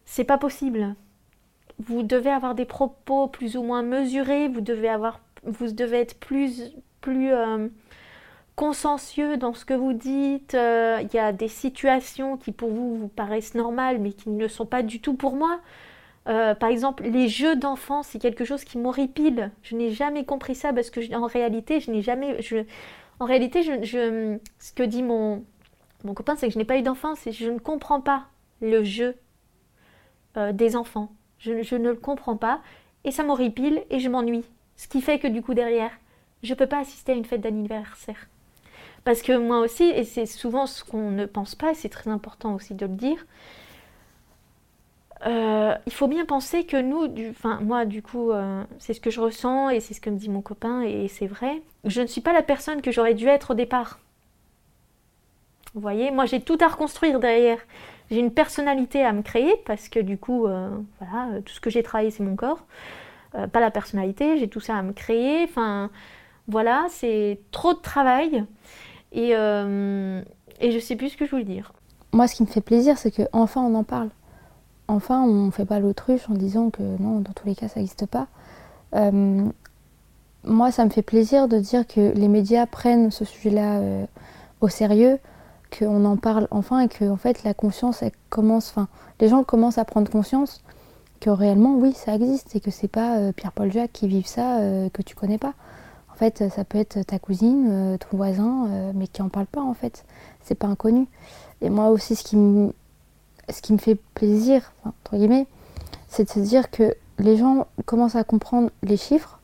C'est 0.05 0.25
pas 0.25 0.39
possible. 0.39 0.95
Vous 1.81 2.05
devez 2.05 2.31
avoir 2.31 2.55
des 2.55 2.65
propos 2.65 3.27
plus 3.27 3.57
ou 3.57 3.65
moins 3.65 3.83
mesurés, 3.83 4.47
vous 4.47 4.61
devez, 4.61 4.89
avoir, 4.89 5.21
vous 5.43 5.73
devez 5.73 5.99
être 5.99 6.19
plus, 6.21 6.73
plus 7.01 7.33
euh, 7.33 7.67
consciencieux 8.55 9.37
dans 9.37 9.53
ce 9.53 9.65
que 9.65 9.75
vous 9.75 9.93
dites. 9.93 10.55
Euh, 10.55 11.01
il 11.03 11.13
y 11.13 11.19
a 11.19 11.33
des 11.33 11.49
situations 11.49 12.37
qui 12.37 12.53
pour 12.53 12.71
vous 12.71 12.99
vous 12.99 13.09
paraissent 13.09 13.57
normales, 13.57 13.99
mais 13.99 14.13
qui 14.13 14.31
ne 14.31 14.39
le 14.39 14.49
sont 14.49 14.67
pas 14.67 14.85
du 14.85 15.01
tout 15.01 15.15
pour 15.15 15.35
moi. 15.35 15.59
Euh, 16.29 16.55
par 16.55 16.69
exemple, 16.69 17.03
les 17.05 17.29
jeux 17.29 17.57
d'enfants, 17.57 18.03
c'est 18.03 18.19
quelque 18.19 18.45
chose 18.45 18.65
qui 18.65 18.79
m'horripile. 18.79 19.51
Je 19.63 19.77
n'ai 19.77 19.91
jamais 19.91 20.25
compris 20.25 20.55
ça 20.55 20.73
parce 20.73 20.91
que 20.91 21.15
en 21.15 21.27
réalité, 21.27 21.81
je 21.81 21.91
n'ai 21.91 22.03
jamais. 22.03 22.39
en 23.19 23.25
réalité, 23.25 23.63
je, 23.63 24.39
ce 24.59 24.73
que 24.73 24.83
dit 24.83 25.03
mon, 25.03 25.45
copain, 26.15 26.37
c'est 26.37 26.47
que 26.49 26.53
je 26.53 26.59
n'ai 26.59 26.65
pas 26.65 26.79
eu 26.79 26.83
d'enfance 26.83 27.27
et 27.27 27.33
je 27.33 27.51
ne 27.51 27.59
comprends 27.59 28.01
pas 28.01 28.27
le 28.61 28.85
jeu 28.85 29.17
euh, 30.37 30.53
des 30.53 30.77
enfants. 30.77 31.13
Je, 31.39 31.63
je 31.63 31.75
ne 31.75 31.91
le 31.91 31.97
comprends 31.97 32.37
pas 32.37 32.61
et 33.05 33.11
ça 33.11 33.25
m'horripile 33.25 33.83
et 33.91 33.99
je 33.99 34.09
m'ennuie. 34.09 34.45
Ce 34.77 34.87
qui 34.87 35.01
fait 35.01 35.19
que 35.19 35.27
du 35.27 35.43
coup 35.43 35.55
derrière, 35.55 35.91
je 36.43 36.53
ne 36.53 36.59
peux 36.59 36.67
pas 36.67 36.81
assister 36.81 37.13
à 37.13 37.15
une 37.17 37.25
fête 37.25 37.41
d'anniversaire. 37.41 38.29
Parce 39.05 39.23
que 39.23 39.37
moi 39.37 39.59
aussi, 39.59 39.85
et 39.85 40.05
c'est 40.05 40.27
souvent 40.27 40.67
ce 40.67 40.85
qu'on 40.85 41.11
ne 41.11 41.27
pense 41.27 41.55
pas, 41.55 41.73
et 41.73 41.75
c'est 41.75 41.89
très 41.89 42.11
important 42.11 42.55
aussi 42.55 42.75
de 42.75 42.87
le 42.87 42.95
dire, 42.95 43.27
euh, 45.27 45.75
il 45.87 45.93
faut 45.93 46.09
bien 46.09 46.25
penser 46.25 46.65
que 46.65 46.81
nous, 46.81 47.07
du, 47.07 47.31
enfin 47.31 47.61
moi 47.61 47.85
du 47.85 48.03
coup, 48.03 48.33
euh, 48.33 48.65
c'est 48.79 48.93
ce 48.93 49.01
que 49.01 49.11
je 49.11 49.21
ressens 49.21 49.71
et 49.71 49.81
c'est 49.81 49.95
ce 49.95 50.01
que 50.01 50.11
me 50.11 50.17
dit 50.17 50.29
mon 50.29 50.43
copain 50.43 50.83
et 50.83 51.09
c'est 51.09 51.27
vrai. 51.27 51.63
Je 51.85 52.03
ne 52.03 52.07
suis 52.07 52.21
pas 52.21 52.33
la 52.33 52.43
personne 52.43 52.83
que 52.83 52.91
j'aurais 52.91 53.15
dû 53.15 53.29
être 53.29 53.53
au 53.53 53.55
départ. 53.55 54.01
Vous 55.75 55.81
voyez, 55.81 56.11
moi 56.11 56.27
j'ai 56.27 56.41
tout 56.41 56.59
à 56.61 56.69
reconstruire 56.69 57.21
derrière. 57.21 57.59
J'ai 58.11 58.19
une 58.19 58.33
personnalité 58.33 59.05
à 59.05 59.13
me 59.13 59.23
créer 59.23 59.55
parce 59.65 59.89
que 59.89 60.01
du 60.01 60.19
coup, 60.19 60.47
euh, 60.47 60.69
voilà, 61.01 61.41
tout 61.43 61.53
ce 61.53 61.61
que 61.61 61.71
j'ai 61.71 61.83
travaillé 61.83 62.11
c'est 62.11 62.23
mon 62.25 62.37
corps, 62.37 62.65
pas 63.33 63.61
la 63.61 63.71
personnalité. 63.71 64.39
J'ai 64.39 64.49
tout 64.49 64.61
ça 64.61 64.77
à 64.77 64.83
me 64.83 64.93
créer. 64.93 65.45
Enfin, 65.45 65.91
voilà, 66.49 66.87
c'est 66.91 67.39
trop 67.53 67.73
de 67.75 67.79
travail 67.79 68.45
et 69.13 69.31
et 69.31 70.71
je 70.71 70.79
sais 70.79 70.97
plus 70.97 71.11
ce 71.11 71.17
que 71.17 71.25
je 71.25 71.31
voulais 71.31 71.45
dire. 71.45 71.73
Moi, 72.13 72.29
ce 72.29 72.35
qui 72.35 72.43
me 72.43 72.49
fait 72.49 72.61
plaisir, 72.61 72.99
c'est 72.99 73.11
que 73.11 73.23
enfin 73.33 73.63
on 73.63 73.75
en 73.75 73.85
parle 73.85 74.11
enfin, 74.89 75.23
on 75.23 75.47
ne 75.47 75.51
fait 75.51 75.65
pas 75.65 75.81
l'autruche 75.81 76.29
en 76.31 76.35
disant 76.35 76.71
que 76.71 76.83
non, 76.83 77.21
dans 77.21 77.33
tous 77.33 77.47
les 77.47 77.55
cas, 77.55 77.69
ça 77.69 77.81
n'existe 77.81 78.07
pas. 78.07 78.27
Euh, 78.95 79.49
moi, 80.45 80.73
ça 80.73 80.85
me 80.85 80.91
fait 80.91 81.03
plaisir 81.03 81.49
de 81.49 81.59
dire 81.59 81.87
que 81.87 82.13
les 82.15 82.29
médias 82.29 82.67
prennent 82.67 83.11
ce 83.11 83.25
sujet-là 83.25 83.79
euh, 83.79 84.07
au 84.61 84.69
sérieux, 84.69 85.19
qu'on 85.77 86.05
en 86.05 86.17
parle 86.17 86.49
enfin 86.51 86.81
et 86.81 86.89
que 86.89 87.09
en 87.09 87.17
fait, 87.17 87.45
la 87.45 87.55
conscience, 87.55 88.03
elle 88.03 88.13
commence, 88.29 88.71
enfin, 88.71 88.89
les 89.21 89.29
gens 89.29 89.45
commencent 89.45 89.79
à 89.79 89.85
prendre 89.85 90.11
conscience 90.11 90.63
que 91.21 91.31
réellement, 91.31 91.77
oui, 91.77 91.93
ça 91.93 92.15
existe 92.17 92.57
et 92.57 92.61
que 92.61 92.71
c'est 92.71 92.89
pas 92.89 93.19
euh, 93.19 93.33
Pierre-Paul 93.33 93.71
Jacques 93.73 93.93
qui 93.93 94.09
vit 94.09 94.25
ça 94.25 94.59
que 94.93 95.03
tu 95.03 95.15
connais 95.15 95.39
pas. 95.39 95.55
En 96.13 96.17
fait, 96.17 96.45
ça 96.55 96.65
peut 96.65 96.79
être 96.79 97.03
ta 97.03 97.19
cousine, 97.19 97.97
ton 97.99 98.17
voisin, 98.17 98.93
mais 98.95 99.09
qui 99.09 99.23
en 99.23 99.29
parle 99.29 99.47
pas 99.47 99.63
en 99.63 99.75
fait. 99.75 100.05
C'est 100.43 100.55
pas 100.55 100.69
inconnu. 100.69 101.09
Et 101.63 101.71
moi 101.71 101.89
aussi, 101.89 102.15
ce 102.15 102.23
qui 102.23 102.37
me 102.37 102.73
ce 103.49 103.61
qui 103.63 103.73
me 103.73 103.79
fait 103.79 103.97
plaisir, 104.15 104.73
entre 104.85 105.17
guillemets, 105.17 105.47
c'est 106.09 106.25
de 106.25 106.31
se 106.31 106.41
dire 106.41 106.71
que 106.71 106.95
les 107.19 107.37
gens 107.37 107.67
commencent 107.87 108.17
à 108.17 108.25
comprendre 108.25 108.71
les 108.83 108.97
chiffres, 108.97 109.41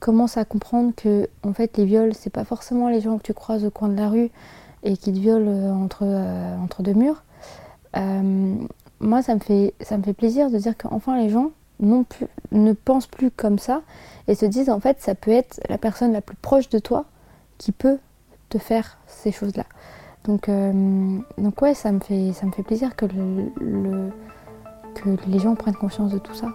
commencent 0.00 0.36
à 0.36 0.44
comprendre 0.44 0.92
que 0.96 1.28
en 1.42 1.52
fait 1.52 1.76
les 1.76 1.84
viols, 1.84 2.14
c'est 2.14 2.30
pas 2.30 2.44
forcément 2.44 2.88
les 2.88 3.00
gens 3.00 3.18
que 3.18 3.22
tu 3.22 3.34
croises 3.34 3.64
au 3.64 3.70
coin 3.70 3.88
de 3.88 3.96
la 3.96 4.08
rue 4.08 4.30
et 4.82 4.96
qui 4.96 5.12
te 5.12 5.18
violent 5.18 5.48
euh, 5.48 5.72
entre, 5.72 6.02
euh, 6.02 6.56
entre 6.58 6.82
deux 6.82 6.94
murs. 6.94 7.22
Euh, 7.96 8.56
moi, 9.00 9.22
ça 9.22 9.34
me, 9.34 9.40
fait, 9.40 9.74
ça 9.80 9.96
me 9.98 10.02
fait 10.02 10.12
plaisir 10.12 10.50
de 10.50 10.58
dire 10.58 10.76
qu'enfin 10.76 11.16
les 11.16 11.28
gens 11.28 11.50
ne 11.80 12.72
pensent 12.72 13.06
plus 13.06 13.30
comme 13.30 13.58
ça 13.58 13.82
et 14.28 14.34
se 14.36 14.46
disent 14.46 14.70
en 14.70 14.78
fait 14.78 15.00
ça 15.00 15.16
peut 15.16 15.32
être 15.32 15.60
la 15.68 15.78
personne 15.78 16.12
la 16.12 16.20
plus 16.20 16.36
proche 16.36 16.68
de 16.68 16.78
toi 16.78 17.06
qui 17.58 17.72
peut 17.72 17.98
te 18.50 18.58
faire 18.58 18.98
ces 19.06 19.32
choses-là. 19.32 19.64
Donc, 20.24 20.48
euh, 20.48 21.18
donc 21.36 21.60
ouais, 21.62 21.74
ça 21.74 21.90
me 21.90 21.98
fait, 21.98 22.32
ça 22.32 22.46
me 22.46 22.52
fait 22.52 22.62
plaisir 22.62 22.94
que, 22.94 23.06
le, 23.06 24.10
que 24.94 25.10
les 25.26 25.38
gens 25.40 25.56
prennent 25.56 25.74
conscience 25.74 26.12
de 26.12 26.18
tout 26.18 26.34
ça. 26.34 26.48